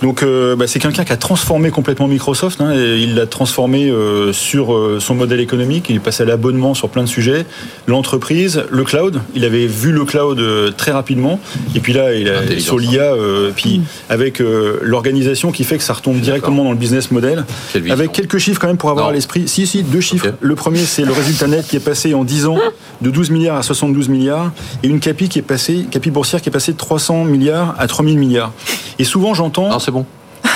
[0.03, 2.61] Donc euh, bah, c'est quelqu'un qui a transformé complètement Microsoft.
[2.61, 5.87] hein, et il l'a transformé euh, sur euh, son modèle économique.
[5.89, 7.47] Il est passé à l'abonnement sur plein de sujets,
[7.87, 9.21] l'entreprise, le cloud.
[9.35, 11.41] Il avait vu le cloud euh, très rapidement
[11.75, 15.83] et puis là il a sur l'IA euh, puis avec euh, l'organisation qui fait que
[15.85, 17.45] ça retombe directement dans le business model.
[17.91, 19.11] Avec quelques chiffres quand même pour avoir Non.
[19.13, 19.49] à l'esprit.
[19.49, 20.33] Si, si, deux chiffres.
[20.41, 22.59] Le premier, c'est le résultat net qui est passé en 10 ans
[23.03, 26.49] de 12 milliards à 72 milliards et une capi qui est passée, capi boursière qui
[26.49, 28.53] est passée de 300 milliards à 3000 milliards.
[28.99, 29.71] Et souvent, j'entends.
[29.71, 30.07] Non, c'est bon.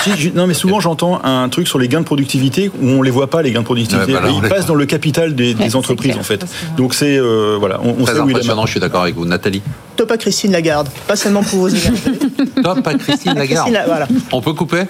[0.03, 3.01] Si, je- non, mais souvent j'entends un truc sur les gains de productivité où on
[3.01, 4.13] les voit pas les gains de productivité.
[4.13, 6.19] Ouais, bah là, ils passent dans le capital des, entreprises clair.
[6.19, 6.45] en fait.
[6.77, 8.41] Donc c'est euh, voilà, on, on Très sait où il est.
[8.41, 9.25] je suis d'accord avec vous.
[9.25, 9.61] Nathalie
[9.97, 11.69] Top à Christine Lagarde, pas seulement pour vos
[12.63, 13.71] Top à Christine Lagarde.
[13.71, 14.07] Christine, voilà.
[14.31, 14.83] On peut couper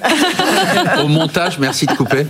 [1.04, 2.26] Au montage, merci de couper.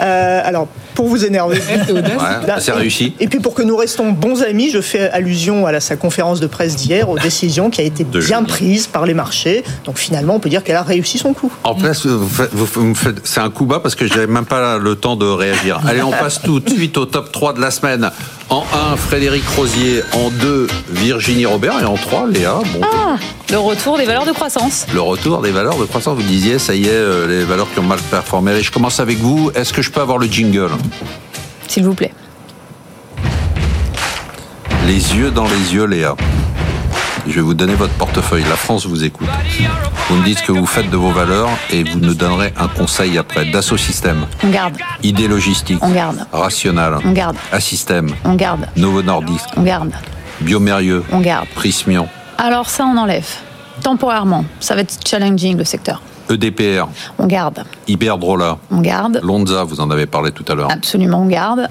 [0.00, 1.58] Euh, alors, pour vous énerver.
[1.58, 3.14] Ouais, c'est réussi.
[3.20, 6.40] Et puis pour que nous restons bons amis, je fais allusion à la, sa conférence
[6.40, 9.64] de presse d'hier, aux décisions qui a été De bien prises par les marchés.
[9.84, 11.52] Donc finalement, on peut dire qu'elle a réussi son coup.
[11.64, 12.06] En place,
[13.24, 15.80] c'est un coup bas parce que j'avais même pas le temps de réagir.
[15.86, 18.10] Allez, on passe tout de suite au top 3 de la semaine.
[18.54, 20.04] En 1, Frédéric Rosier.
[20.12, 21.80] En 2, Virginie Robert.
[21.82, 22.60] Et en 3, Léa.
[22.72, 23.16] Bon, Ah,
[23.50, 24.86] le retour des valeurs de croissance.
[24.94, 26.14] le retour des valeurs de croissance.
[26.14, 28.52] Vous disiez, ça y est, euh, les valeurs qui ont mal performé.
[28.52, 29.50] Allez, je commence avec vous.
[29.56, 30.70] Est-ce que je peux avoir le jingle?
[31.66, 32.12] S'il vous plaît.
[34.86, 36.14] Les yeux dans les yeux, Léa.
[37.26, 38.44] Je vais vous donner votre portefeuille.
[38.44, 39.28] La France vous écoute.
[40.08, 42.68] Vous me dites ce que vous faites de vos valeurs et vous nous donnerez un
[42.68, 43.46] conseil après.
[43.50, 49.02] Dassault Systèmes, On garde, Idée Logistique, on garde, Rational, on garde, Assystem, on garde, Novo
[49.02, 49.92] Nordisk, on garde,
[50.40, 51.46] Biomérieux, on garde.
[51.54, 52.06] Prismian,
[52.36, 53.26] Alors ça, on enlève.
[53.82, 56.02] Temporairement, ça va être challenging le secteur.
[56.30, 56.86] EDPR,
[57.18, 60.70] On garde, Iberdrola, on garde, Lonza, vous en avez parlé tout à l'heure.
[60.70, 61.68] absolument on garde.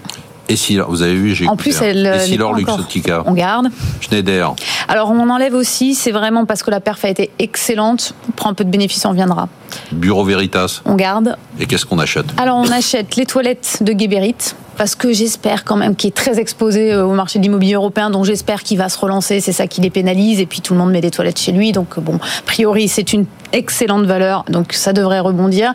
[0.50, 1.86] Essilor, vous avez vu, j'ai En plus, hein.
[1.86, 2.58] elle pas encore.
[2.58, 3.70] Luxottica, On garde.
[4.02, 4.56] Schneider,
[4.88, 8.14] Alors on enlève aussi, c'est vraiment parce que la perf a été excellente.
[8.28, 9.48] On prend un peu de bénéfice, on reviendra.
[9.92, 10.82] Bureau Veritas.
[10.86, 11.38] On garde.
[11.60, 12.26] Et qu'est-ce qu'on achète?
[12.38, 14.56] Alors on achète les toilettes de Guébérite.
[14.78, 18.26] Parce que j'espère quand même qu'il est très exposé au marché de l'immobilier européen, donc
[18.26, 19.40] j'espère qu'il va se relancer.
[19.40, 20.40] C'est ça qui les pénalise.
[20.40, 23.14] Et puis tout le monde met des toilettes chez lui, donc bon, a priori c'est
[23.14, 25.74] une excellente valeur, donc ça devrait rebondir.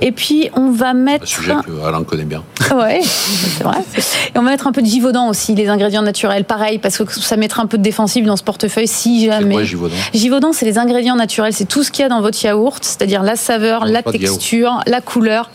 [0.00, 1.24] Et puis on va mettre.
[1.24, 2.42] Un sujet que Alain connaît bien.
[2.70, 3.78] Ouais, c'est vrai.
[4.32, 7.20] Et on va mettre un peu de Givaudan aussi, les ingrédients naturels, pareil, parce que
[7.20, 9.54] ça mettra un peu de défensif dans ce portefeuille si jamais.
[9.54, 12.42] Quoi, Givaudan Givaudan, c'est les ingrédients naturels, c'est tout ce qu'il y a dans votre
[12.44, 15.50] yaourt, c'est-à-dire la saveur, la texture, la couleur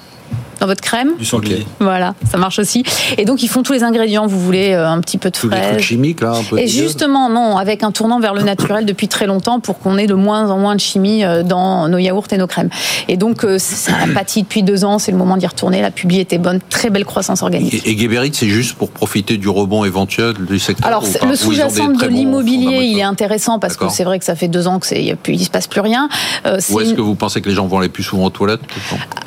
[0.65, 1.11] dans votre crème.
[1.19, 1.65] Du sanglier.
[1.79, 2.83] Voilà, ça marche aussi.
[3.17, 4.25] Et donc ils font tous les ingrédients.
[4.25, 5.49] Vous voulez euh, un petit peu de fraises.
[5.49, 6.57] Tous les chimiques là, un peu.
[6.59, 10.07] Et justement, non, avec un tournant vers le naturel depuis très longtemps pour qu'on ait
[10.07, 12.69] de moins en moins de chimie euh, dans nos yaourts et nos crèmes.
[13.07, 14.99] Et donc euh, ça n'a pas depuis deux ans.
[14.99, 15.81] C'est le moment d'y retourner.
[15.81, 17.73] La publi était bonne, très belle croissance organique.
[17.73, 20.87] Et, et Geberit, c'est juste pour profiter du rebond éventuel du secteur.
[20.87, 24.47] Alors le sous-jacent de l'immobilier, il est intéressant parce que c'est vrai que ça fait
[24.47, 26.09] deux ans que c'est, il se passe plus rien.
[26.45, 28.61] Euh, Où est-ce que vous pensez que les gens vont aller plus souvent aux toilettes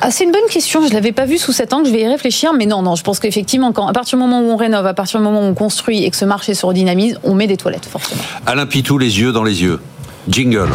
[0.01, 0.85] ah, C'est une bonne question.
[0.87, 1.87] Je l'avais pas sous cet angle.
[1.87, 4.41] Je vais y réfléchir, mais non, non, je pense qu'effectivement, quand, à partir du moment
[4.41, 6.65] où on rénove, à partir du moment où on construit et que ce marché se
[6.65, 8.21] redynamise, on met des toilettes, forcément.
[8.45, 9.79] Alain Pitou, les yeux dans les yeux.
[10.27, 10.69] Jingle.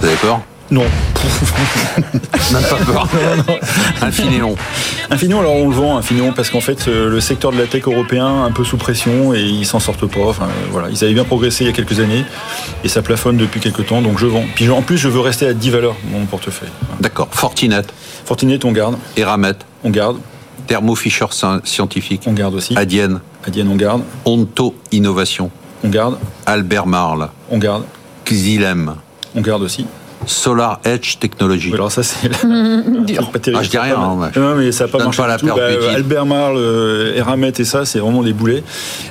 [0.00, 0.84] Vous Non.
[2.52, 3.08] Même pas peur.
[4.02, 4.54] Infineon.
[5.10, 7.82] Infineon, alors on le vend, Infineon, parce qu'en fait, euh, le secteur de la tech
[7.86, 10.20] européen, un peu sous pression, et ils s'en sortent pas.
[10.20, 12.24] Enfin, voilà, ils avaient bien progressé il y a quelques années,
[12.84, 14.44] et ça plafonne depuis quelques temps, donc je vends.
[14.54, 16.70] Puis en plus, je veux rester à 10 valeurs, mon portefeuille.
[17.00, 17.28] D'accord.
[17.32, 17.82] Fortinet.
[18.24, 18.96] Fortinet, on garde.
[19.16, 19.54] Eramet.
[19.82, 20.18] On garde.
[20.68, 21.26] Thermo Fisher
[21.64, 22.22] Scientifique.
[22.26, 22.76] On garde aussi.
[22.76, 23.20] Adienne.
[23.44, 24.02] Adienne, on garde.
[24.24, 25.50] Onto Innovation.
[25.82, 26.16] On garde.
[26.46, 27.28] Albert Marle.
[27.50, 27.84] On garde.
[28.24, 28.94] Xylem.
[29.34, 29.86] On garde aussi.
[30.26, 31.68] Solar Edge Technology.
[31.68, 32.28] Oui, alors ça c'est
[33.06, 33.30] Dur.
[33.30, 33.60] pas terrible.
[33.60, 33.96] Ah, je dis rien.
[33.96, 35.54] Non, hein, non, mais ça n'a pas marché pas la du tout.
[35.54, 35.86] perpétuité.
[35.86, 38.62] Bah, Albert Marle, euh, Eramet et ça, c'est vraiment des boulets.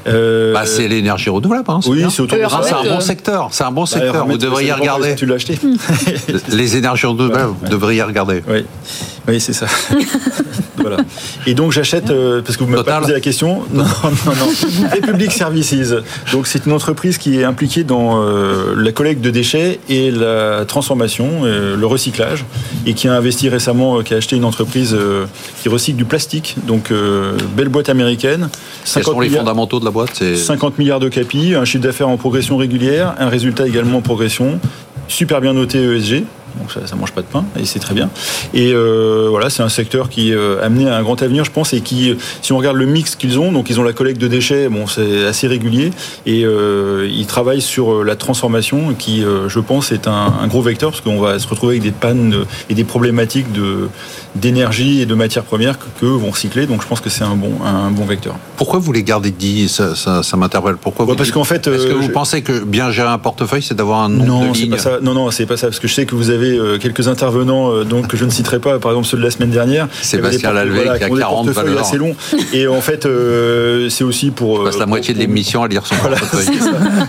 [0.08, 1.66] Euh, Bah, c'est l'énergie renouvelable.
[1.70, 2.78] Hein, oui, c'est autour de Euh, Ah, c'est ça.
[2.80, 3.50] un bon euh, secteur.
[3.52, 4.16] C'est un bon Bah, secteur.
[4.16, 5.16] Eramet, vous devriez ça regarder.
[5.16, 5.58] Tu l'as acheté.
[6.50, 8.44] Les énergies renouvelables, vous devriez regarder.
[8.48, 8.66] Oui,
[9.28, 9.66] oui c'est ça.
[10.78, 10.98] voilà.
[11.48, 14.12] Et donc j'achète, euh, parce que vous m'avez pas Total posé la question, non, non,
[14.28, 14.90] non.
[14.94, 15.94] Republic Services.
[16.32, 20.66] Donc c'est une entreprise qui est impliquée dans euh, la collecte de déchets et la
[20.66, 22.46] transformation, euh, le recyclage,
[22.86, 25.26] et qui a investi récemment, euh, qui a acheté une entreprise euh,
[25.62, 26.56] qui recycle du plastique.
[26.66, 26.92] Donc
[27.56, 28.50] belle boîte américaine.
[28.92, 30.12] Quels sont les fondamentaux de la boîte?
[30.14, 34.02] C'est 50 milliards de capis, un chiffre d'affaires en progression régulière, un résultat également en
[34.02, 34.60] progression,
[35.08, 36.24] super bien noté ESG.
[36.58, 38.10] Donc ça, ça mange pas de pain et c'est très bien.
[38.54, 41.52] Et euh, voilà, c'est un secteur qui est euh, amené à un grand avenir, je
[41.52, 43.94] pense, et qui, euh, si on regarde le mix qu'ils ont, donc ils ont la
[43.94, 45.92] collecte de déchets, bon, c'est assez régulier,
[46.26, 50.62] et euh, ils travaillent sur la transformation, qui, euh, je pense, est un, un gros
[50.62, 53.90] vecteur, parce qu'on va se retrouver avec des pannes et des problématiques de
[54.36, 56.68] d'énergie et de matières premières que, que vont recycler.
[56.68, 58.36] Donc je pense que c'est un bon un bon vecteur.
[58.58, 60.76] Pourquoi vous les gardez dit Ça, ça, ça m'interpelle.
[60.76, 63.64] Pourquoi Ouais, vous parce qu'en fait, Est-ce que vous pensez que bien gérer un portefeuille,
[63.64, 65.00] c'est d'avoir un nombre Non, de lignes pas ça.
[65.02, 65.68] Non, non, c'est pas ça.
[65.68, 68.30] Parce que je sais que vous avez euh, quelques intervenants, euh, donc que je ne
[68.30, 69.88] citerai pas, par exemple ceux de la semaine dernière.
[70.02, 71.86] Sébastien Lalvé, porte- qui a ont des 40 portefeuilles valeurs.
[71.86, 72.16] assez longs.
[72.54, 74.62] Et en fait, euh, c'est aussi pour.
[74.62, 76.18] On passe la moitié pour- de l'émission à lire son Voilà,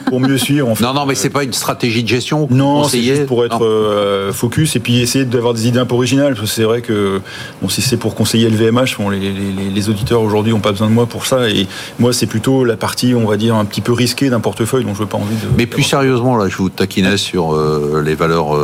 [0.06, 0.68] pour mieux suivre.
[0.68, 0.84] En fait.
[0.84, 2.48] Non, non, mais c'est pas une stratégie de gestion.
[2.50, 5.94] Non, c'est juste pour être euh, focus et puis essayer d'avoir des idées un peu
[5.94, 6.34] originales.
[6.34, 7.20] Parce que c'est vrai que
[7.62, 10.72] bon, si c'est pour conseiller le VMH, bon, les, les- les auditeurs aujourd'hui n'ont pas
[10.72, 11.48] besoin de moi pour ça.
[11.48, 11.66] Et
[11.98, 14.94] moi, c'est plutôt la partie, on va dire, un petit peu risquée d'un portefeuille dont
[14.94, 15.40] je veux pas envie de.
[15.56, 18.54] Mais plus sérieusement, là, je vous taquinais sur euh, les valeurs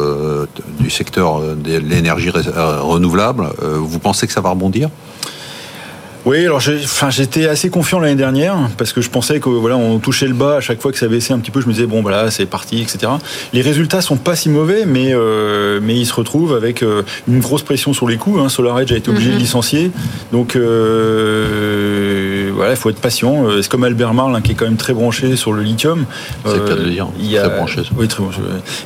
[0.78, 3.48] du secteur euh, de l'énergie euh, renouvelable.
[3.62, 4.90] Euh, vous pensez que ça va rebondir?
[6.26, 9.76] Oui, alors j'ai- enfin, j'étais assez confiant l'année dernière parce que je pensais que voilà,
[9.76, 11.60] on touchait le bas à chaque fois que ça baissait un petit peu.
[11.60, 13.12] Je me disais bon, voilà, c'est parti, etc.
[13.52, 17.38] Les résultats sont pas si mauvais, mais euh, mais ils se retrouvent avec euh, une
[17.38, 18.38] grosse pression sur les coûts.
[18.40, 18.48] Hein.
[18.48, 19.92] SolarEdge a été obligé de licencier,
[20.32, 23.46] donc euh, voilà, il faut être patient.
[23.48, 26.06] Euh, C'est comme Albert Marle hein, qui est quand même très branché sur le lithium.
[26.44, 27.06] C'est le cas de le dire.
[27.20, 27.82] il a- Très branché.
[27.96, 28.40] Oui, très branché.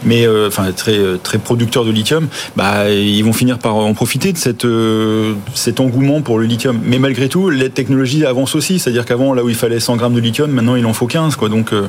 [0.04, 2.28] Mais euh, enfin très euh, très producteur de lithium.
[2.56, 6.78] Bah, ils vont finir par en profiter de cette euh, cet engouement pour le lithium.
[6.84, 8.78] Mais malgré tout, les technologies avancent aussi.
[8.78, 11.36] C'est-à-dire qu'avant, là où il fallait 100 grammes de lithium, maintenant il en faut 15.
[11.36, 11.48] Quoi.
[11.48, 11.88] Donc euh,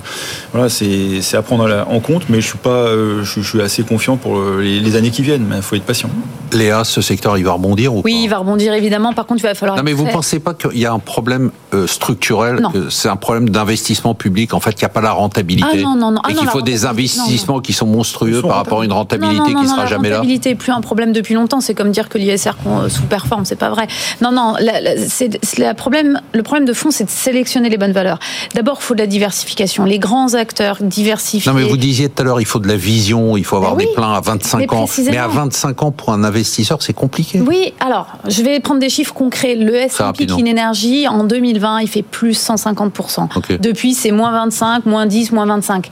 [0.53, 2.29] voilà, c'est c'est à prendre la- en compte.
[2.29, 5.11] Mais je suis pas, euh, je, je suis assez confiant pour euh, les, les années
[5.11, 5.45] qui viennent.
[5.49, 6.09] Mais il faut être patient.
[6.53, 9.11] Léa, ce secteur, il va rebondir ou Oui, pas il va rebondir évidemment.
[9.13, 9.77] Par contre, il va falloir.
[9.77, 12.69] Non, mais vous très- pensez pas qu'il y a un problème euh, structurel Non.
[12.71, 14.53] que C'est un problème d'investissement public.
[14.53, 15.67] En fait, il n'y a pas la rentabilité.
[15.73, 16.21] Ah non, non, non.
[16.23, 18.85] Ah et non, qu'il la faut des investissements qui sont monstrueux sont par rapport à
[18.85, 20.17] une rentabilité non, non, qui non, sera la jamais là.
[20.17, 21.61] rentabilité est plus un problème depuis longtemps.
[21.61, 23.87] C'est comme dire que l'ISR con- sous performe, c'est pas vrai.
[24.21, 24.55] Non, non.
[24.59, 26.21] la- la- c'est la problème.
[26.33, 28.19] Le problème de fond, c'est de sélectionner les bonnes valeurs.
[28.55, 29.85] D'abord, il faut de la diversification.
[29.85, 31.51] Les grands acteurs diversifiés.
[31.51, 33.75] Non, mais vous disiez tout à l'heure, il faut de la vision, il faut avoir
[33.75, 34.85] Ben oui, des plans à 25 mais ans.
[35.05, 37.41] Mais à 25 ans, pour un investisseur, c'est compliqué.
[37.41, 39.55] Oui, alors, je vais prendre des chiffres concrets.
[39.55, 40.25] Le S&P.
[40.25, 43.29] Clean Energy, en 2020, il fait plus 150%.
[43.35, 43.59] Ok.
[43.59, 45.89] Depuis, c'est moins 25, moins 10, moins 25.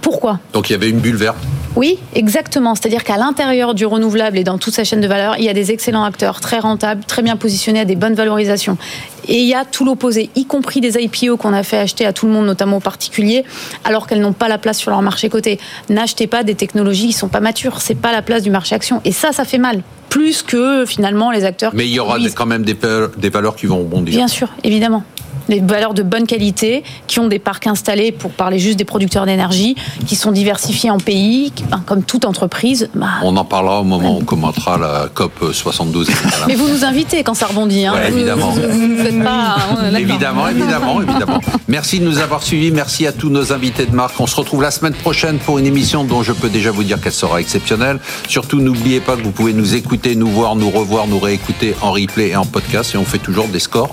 [0.00, 1.36] Pourquoi Donc il y avait une bulle verte.
[1.76, 2.74] Oui, exactement.
[2.74, 5.52] C'est-à-dire qu'à l'intérieur du renouvelable et dans toute sa chaîne de valeur, il y a
[5.52, 8.76] des excellents acteurs, très rentables, très bien positionnés, à des bonnes valorisations.
[9.28, 12.12] Et il y a tout l'opposé, y compris des IPO qu'on a fait acheter à
[12.12, 13.44] tout le monde, notamment aux particuliers,
[13.84, 15.60] alors qu'elles n'ont pas la place sur leur marché coté.
[15.88, 17.80] N'achetez pas des technologies qui sont pas matures.
[17.80, 19.00] C'est pas la place du marché action.
[19.04, 19.82] Et ça, ça fait mal.
[20.08, 21.70] Plus que finalement les acteurs.
[21.72, 22.76] Mais il y aura quand même des,
[23.16, 24.16] des valeurs qui vont rebondir.
[24.16, 25.04] Bien sûr, évidemment
[25.50, 29.26] des valeurs de bonne qualité, qui ont des parcs installés, pour parler juste des producteurs
[29.26, 29.74] d'énergie,
[30.06, 32.88] qui sont diversifiés en pays, ben, comme toute entreprise.
[32.94, 36.08] Bah, on en parlera au moment où on commentera la COP 72.
[36.46, 37.84] Mais vous nous invitez quand ça rebondit.
[37.84, 37.94] Hein.
[38.08, 38.54] évidemment.
[38.56, 41.40] Hein, évidemment, évidemment, évidemment.
[41.68, 42.70] Merci de nous avoir suivis.
[42.70, 44.18] Merci à tous nos invités de marque.
[44.20, 47.00] On se retrouve la semaine prochaine pour une émission dont je peux déjà vous dire
[47.00, 47.98] qu'elle sera exceptionnelle.
[48.28, 51.92] Surtout, n'oubliez pas que vous pouvez nous écouter, nous voir, nous revoir, nous réécouter en
[51.92, 52.94] replay et en podcast.
[52.94, 53.90] Et on fait toujours des scores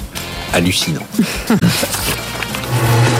[0.53, 1.05] hallucinant.